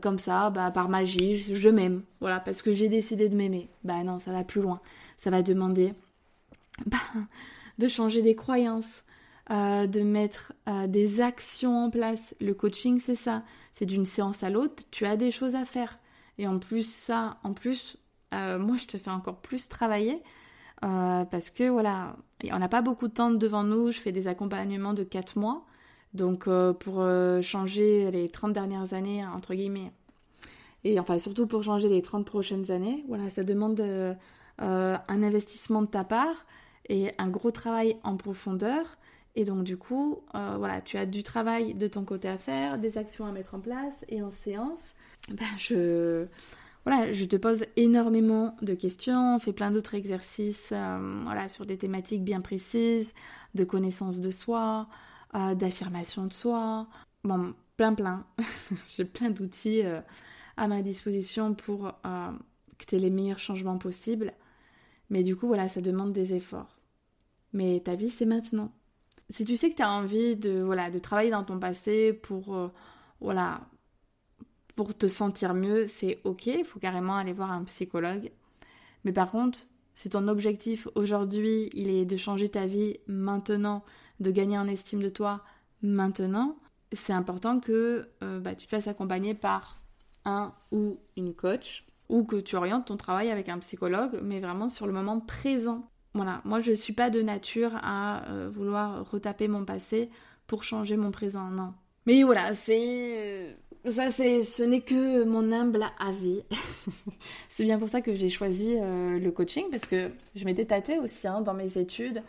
comme 0.00 0.20
ça, 0.20 0.50
bah, 0.50 0.70
par 0.70 0.88
magie, 0.88 1.36
je 1.36 1.68
m'aime. 1.68 2.04
Voilà, 2.20 2.38
parce 2.38 2.62
que 2.62 2.72
j'ai 2.72 2.88
décidé 2.88 3.28
de 3.28 3.34
m'aimer. 3.34 3.68
Bah 3.82 4.04
non, 4.04 4.20
ça 4.20 4.30
va 4.30 4.44
plus 4.44 4.60
loin 4.60 4.80
ça 5.22 5.30
va 5.30 5.42
demander 5.42 5.94
bah, 6.86 6.98
de 7.78 7.88
changer 7.88 8.22
des 8.22 8.34
croyances, 8.34 9.04
euh, 9.50 9.86
de 9.86 10.00
mettre 10.00 10.52
euh, 10.68 10.86
des 10.88 11.20
actions 11.20 11.84
en 11.84 11.90
place. 11.90 12.34
Le 12.40 12.54
coaching, 12.54 12.98
c'est 12.98 13.14
ça. 13.14 13.44
C'est 13.72 13.86
d'une 13.86 14.04
séance 14.04 14.42
à 14.42 14.50
l'autre, 14.50 14.82
tu 14.90 15.06
as 15.06 15.16
des 15.16 15.30
choses 15.30 15.54
à 15.54 15.64
faire. 15.64 15.98
Et 16.38 16.46
en 16.46 16.58
plus, 16.58 16.90
ça, 16.90 17.38
en 17.44 17.52
plus, 17.52 17.96
euh, 18.34 18.58
moi, 18.58 18.76
je 18.76 18.86
te 18.86 18.98
fais 18.98 19.10
encore 19.10 19.40
plus 19.40 19.68
travailler. 19.68 20.20
Parce 20.82 21.50
que 21.50 21.68
voilà, 21.68 22.16
on 22.50 22.58
n'a 22.58 22.68
pas 22.68 22.82
beaucoup 22.82 23.08
de 23.08 23.14
temps 23.14 23.30
devant 23.30 23.64
nous. 23.64 23.92
Je 23.92 23.98
fais 23.98 24.12
des 24.12 24.28
accompagnements 24.28 24.92
de 24.92 25.04
4 25.04 25.38
mois. 25.38 25.64
Donc, 26.12 26.48
pour 26.80 27.06
changer 27.40 28.10
les 28.10 28.28
30 28.28 28.52
dernières 28.52 28.92
années, 28.92 29.24
entre 29.24 29.54
guillemets, 29.54 29.92
et 30.84 30.98
enfin, 30.98 31.18
surtout 31.18 31.46
pour 31.46 31.62
changer 31.62 31.88
les 31.88 32.02
30 32.02 32.26
prochaines 32.26 32.70
années, 32.70 33.04
voilà, 33.08 33.30
ça 33.30 33.44
demande 33.44 33.80
euh, 33.80 34.14
un 34.58 35.22
investissement 35.22 35.82
de 35.82 35.86
ta 35.86 36.04
part 36.04 36.44
et 36.88 37.12
un 37.18 37.28
gros 37.28 37.50
travail 37.50 37.96
en 38.02 38.16
profondeur. 38.16 38.84
Et 39.34 39.44
donc 39.44 39.64
du 39.64 39.76
coup, 39.76 40.22
euh, 40.34 40.56
voilà, 40.58 40.80
tu 40.82 40.98
as 40.98 41.06
du 41.06 41.22
travail 41.22 41.74
de 41.74 41.86
ton 41.86 42.04
côté 42.04 42.28
à 42.28 42.36
faire, 42.36 42.78
des 42.78 42.98
actions 42.98 43.24
à 43.24 43.32
mettre 43.32 43.54
en 43.54 43.60
place 43.60 44.04
et 44.08 44.22
en 44.22 44.30
séance, 44.30 44.94
ben 45.30 45.46
je, 45.56 46.26
voilà, 46.84 47.12
je 47.12 47.24
te 47.24 47.36
pose 47.36 47.64
énormément 47.76 48.56
de 48.62 48.74
questions, 48.74 49.36
on 49.36 49.38
fait 49.38 49.52
plein 49.52 49.70
d'autres 49.70 49.94
exercices 49.94 50.70
euh, 50.72 51.22
voilà, 51.24 51.48
sur 51.48 51.66
des 51.66 51.78
thématiques 51.78 52.24
bien 52.24 52.40
précises, 52.40 53.14
de 53.54 53.64
connaissance 53.64 54.20
de 54.20 54.30
soi, 54.30 54.88
d'affirmation 55.32 56.26
de 56.26 56.32
soi. 56.32 56.86
Bon, 57.24 57.54
plein 57.76 57.94
plein. 57.94 58.26
J'ai 58.96 59.04
plein 59.04 59.30
d'outils 59.30 59.82
à 60.56 60.68
ma 60.68 60.82
disposition 60.82 61.54
pour 61.54 61.92
que 62.02 62.84
tu 62.86 62.96
aies 62.96 62.98
les 62.98 63.10
meilleurs 63.10 63.38
changements 63.38 63.78
possibles. 63.78 64.34
Mais 65.10 65.22
du 65.22 65.36
coup, 65.36 65.46
voilà, 65.46 65.68
ça 65.68 65.80
demande 65.80 66.12
des 66.12 66.34
efforts. 66.34 66.76
Mais 67.52 67.80
ta 67.80 67.94
vie, 67.94 68.10
c'est 68.10 68.26
maintenant. 68.26 68.72
Si 69.28 69.44
tu 69.44 69.56
sais 69.56 69.70
que 69.70 69.76
tu 69.76 69.82
as 69.82 69.92
envie 69.92 70.36
de, 70.36 70.62
voilà, 70.62 70.90
de 70.90 70.98
travailler 70.98 71.30
dans 71.30 71.44
ton 71.44 71.58
passé 71.58 72.12
pour, 72.12 72.56
euh, 72.56 72.68
voilà, 73.20 73.60
pour 74.74 74.96
te 74.96 75.06
sentir 75.06 75.54
mieux, 75.54 75.86
c'est 75.88 76.20
ok, 76.24 76.46
il 76.46 76.64
faut 76.64 76.78
carrément 76.78 77.16
aller 77.16 77.32
voir 77.32 77.52
un 77.52 77.64
psychologue. 77.64 78.30
Mais 79.04 79.12
par 79.12 79.30
contre, 79.30 79.60
si 79.94 80.08
ton 80.08 80.28
objectif 80.28 80.88
aujourd'hui, 80.94 81.70
il 81.74 81.90
est 81.90 82.04
de 82.04 82.16
changer 82.16 82.48
ta 82.48 82.66
vie 82.66 82.98
maintenant, 83.06 83.84
de 84.20 84.30
gagner 84.30 84.58
en 84.58 84.68
estime 84.68 85.02
de 85.02 85.08
toi 85.08 85.42
maintenant, 85.82 86.56
c'est 86.92 87.12
important 87.12 87.60
que 87.60 88.08
euh, 88.22 88.40
bah, 88.40 88.54
tu 88.54 88.66
te 88.66 88.70
fasses 88.70 88.86
accompagner 88.86 89.34
par 89.34 89.82
un 90.24 90.54
ou 90.70 90.98
une 91.16 91.34
coach 91.34 91.84
ou 92.08 92.24
que 92.24 92.36
tu 92.36 92.56
orientes 92.56 92.86
ton 92.86 92.96
travail 92.96 93.30
avec 93.30 93.48
un 93.48 93.58
psychologue, 93.58 94.20
mais 94.22 94.40
vraiment 94.40 94.68
sur 94.68 94.86
le 94.86 94.92
moment 94.92 95.20
présent. 95.20 95.88
Voilà, 96.14 96.42
moi 96.44 96.60
je 96.60 96.70
ne 96.70 96.76
suis 96.76 96.92
pas 96.92 97.10
de 97.10 97.22
nature 97.22 97.72
à 97.82 98.28
euh, 98.28 98.50
vouloir 98.52 99.10
retaper 99.10 99.48
mon 99.48 99.64
passé 99.64 100.10
pour 100.46 100.62
changer 100.62 100.96
mon 100.96 101.10
présent, 101.10 101.48
non. 101.48 101.72
Mais 102.04 102.22
voilà, 102.22 102.52
c'est 102.52 103.56
ça 103.84 104.10
c'est 104.10 104.42
ce 104.42 104.62
n'est 104.62 104.80
que 104.80 105.24
mon 105.24 105.52
humble 105.52 105.84
avis. 105.98 106.42
c'est 107.48 107.64
bien 107.64 107.78
pour 107.78 107.88
ça 107.88 108.00
que 108.00 108.14
j'ai 108.14 108.30
choisi 108.30 108.76
euh, 108.80 109.18
le 109.18 109.30
coaching 109.30 109.66
parce 109.70 109.86
que 109.86 110.10
je 110.34 110.44
m'étais 110.44 110.64
tâtée 110.64 110.98
aussi 110.98 111.26
hein, 111.26 111.40
dans 111.40 111.54
mes 111.54 111.78
études. 111.78 112.22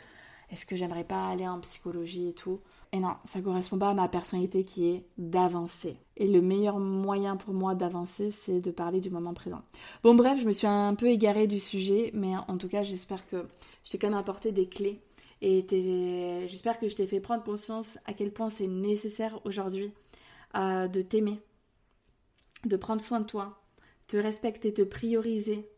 Est-ce 0.51 0.65
que 0.65 0.75
j'aimerais 0.75 1.03
pas 1.03 1.29
aller 1.29 1.47
en 1.47 1.59
psychologie 1.59 2.29
et 2.29 2.33
tout? 2.33 2.59
Et 2.91 2.99
non, 2.99 3.15
ça 3.25 3.41
correspond 3.41 3.79
pas 3.79 3.89
à 3.89 3.93
ma 3.95 4.07
personnalité 4.07 4.63
qui 4.63 4.87
est 4.87 5.03
d'avancer. 5.17 5.97
Et 6.15 6.27
le 6.27 6.41
meilleur 6.41 6.77
moyen 6.77 7.37
pour 7.37 7.55
moi 7.55 7.73
d'avancer, 7.73 8.29
c'est 8.29 8.59
de 8.59 8.69
parler 8.69 8.99
du 8.99 9.09
moment 9.09 9.33
présent. 9.33 9.63
Bon 10.03 10.13
bref, 10.13 10.39
je 10.39 10.45
me 10.45 10.51
suis 10.51 10.67
un 10.67 10.93
peu 10.93 11.07
égarée 11.07 11.47
du 11.47 11.59
sujet, 11.59 12.11
mais 12.13 12.33
en 12.47 12.57
tout 12.59 12.67
cas, 12.67 12.83
j'espère 12.83 13.27
que 13.27 13.47
je 13.83 13.91
t'ai 13.91 13.97
quand 13.97 14.09
même 14.09 14.19
apporté 14.19 14.51
des 14.51 14.67
clés. 14.67 14.99
Et 15.41 15.65
j'espère 16.47 16.77
que 16.77 16.87
je 16.87 16.95
t'ai 16.95 17.07
fait 17.07 17.19
prendre 17.19 17.43
conscience 17.43 17.97
à 18.05 18.13
quel 18.13 18.31
point 18.31 18.49
c'est 18.51 18.67
nécessaire 18.67 19.39
aujourd'hui 19.43 19.91
euh, 20.55 20.87
de 20.87 21.01
t'aimer, 21.01 21.41
de 22.65 22.75
prendre 22.75 23.01
soin 23.01 23.19
de 23.19 23.25
toi, 23.25 23.61
te 24.07 24.17
respecter, 24.17 24.73
te 24.73 24.81
prioriser, 24.81 25.69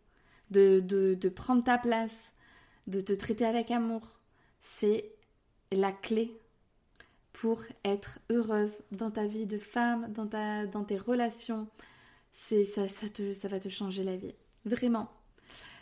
de, 0.51 0.79
de 0.79 1.29
prendre 1.29 1.63
ta 1.63 1.77
place, 1.77 2.33
de 2.87 3.01
te 3.01 3.13
traiter 3.13 3.45
avec 3.45 3.71
amour. 3.71 4.13
C'est 4.61 5.11
la 5.71 5.91
clé 5.91 6.39
pour 7.33 7.61
être 7.83 8.19
heureuse 8.31 8.77
dans 8.91 9.11
ta 9.11 9.25
vie 9.25 9.45
de 9.45 9.57
femme, 9.57 10.11
dans 10.13 10.83
tes 10.83 10.97
relations. 10.97 11.67
C'est 12.31 12.63
ça, 12.63 12.87
ça, 12.87 13.09
te, 13.09 13.33
ça 13.33 13.47
va 13.47 13.59
te 13.59 13.69
changer 13.69 14.03
la 14.03 14.15
vie. 14.15 14.35
Vraiment. 14.65 15.09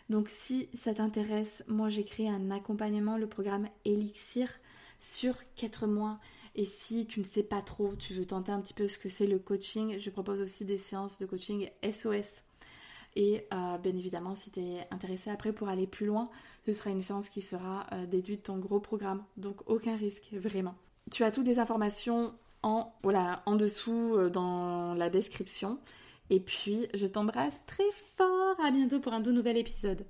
Donc 0.09 0.29
si 0.29 0.67
ça 0.73 0.93
t'intéresse, 0.93 1.63
moi 1.67 1.89
j'ai 1.89 2.03
créé 2.03 2.27
un 2.27 2.51
accompagnement, 2.51 3.17
le 3.17 3.27
programme 3.27 3.69
Elixir, 3.85 4.49
sur 4.99 5.35
4 5.55 5.87
mois. 5.87 6.19
Et 6.55 6.65
si 6.65 7.05
tu 7.05 7.19
ne 7.19 7.25
sais 7.25 7.43
pas 7.43 7.61
trop, 7.61 7.95
tu 7.95 8.13
veux 8.13 8.25
tenter 8.25 8.51
un 8.51 8.61
petit 8.61 8.73
peu 8.73 8.87
ce 8.87 8.97
que 8.97 9.09
c'est 9.09 9.25
le 9.25 9.39
coaching, 9.39 9.97
je 9.99 10.09
propose 10.09 10.39
aussi 10.39 10.65
des 10.65 10.77
séances 10.77 11.17
de 11.17 11.25
coaching 11.25 11.69
SOS. 11.83 12.43
Et 13.15 13.45
euh, 13.53 13.77
bien 13.77 13.95
évidemment, 13.95 14.35
si 14.35 14.51
tu 14.51 14.59
es 14.59 14.87
intéressé 14.91 15.29
après 15.29 15.53
pour 15.53 15.69
aller 15.69 15.87
plus 15.87 16.05
loin, 16.05 16.29
ce 16.65 16.73
sera 16.73 16.89
une 16.89 17.01
séance 17.01 17.29
qui 17.29 17.41
sera 17.41 17.85
euh, 17.91 18.05
déduite 18.05 18.41
de 18.41 18.45
ton 18.45 18.57
gros 18.57 18.79
programme. 18.79 19.23
Donc 19.37 19.61
aucun 19.67 19.95
risque, 19.95 20.29
vraiment. 20.33 20.75
Tu 21.11 21.23
as 21.23 21.31
toutes 21.31 21.45
les 21.45 21.59
informations 21.59 22.33
en, 22.63 22.93
dessous 23.55 24.15
euh, 24.15 24.29
dans 24.29 24.93
la 24.95 25.09
description. 25.09 25.79
Et 26.29 26.39
puis, 26.39 26.87
je 26.93 27.05
t'embrasse 27.05 27.61
très 27.67 27.91
fort. 28.17 28.55
À 28.63 28.71
bientôt 28.71 28.99
pour 28.99 29.13
un 29.13 29.21
tout 29.21 29.31
nouvel 29.31 29.57
épisode. 29.57 30.05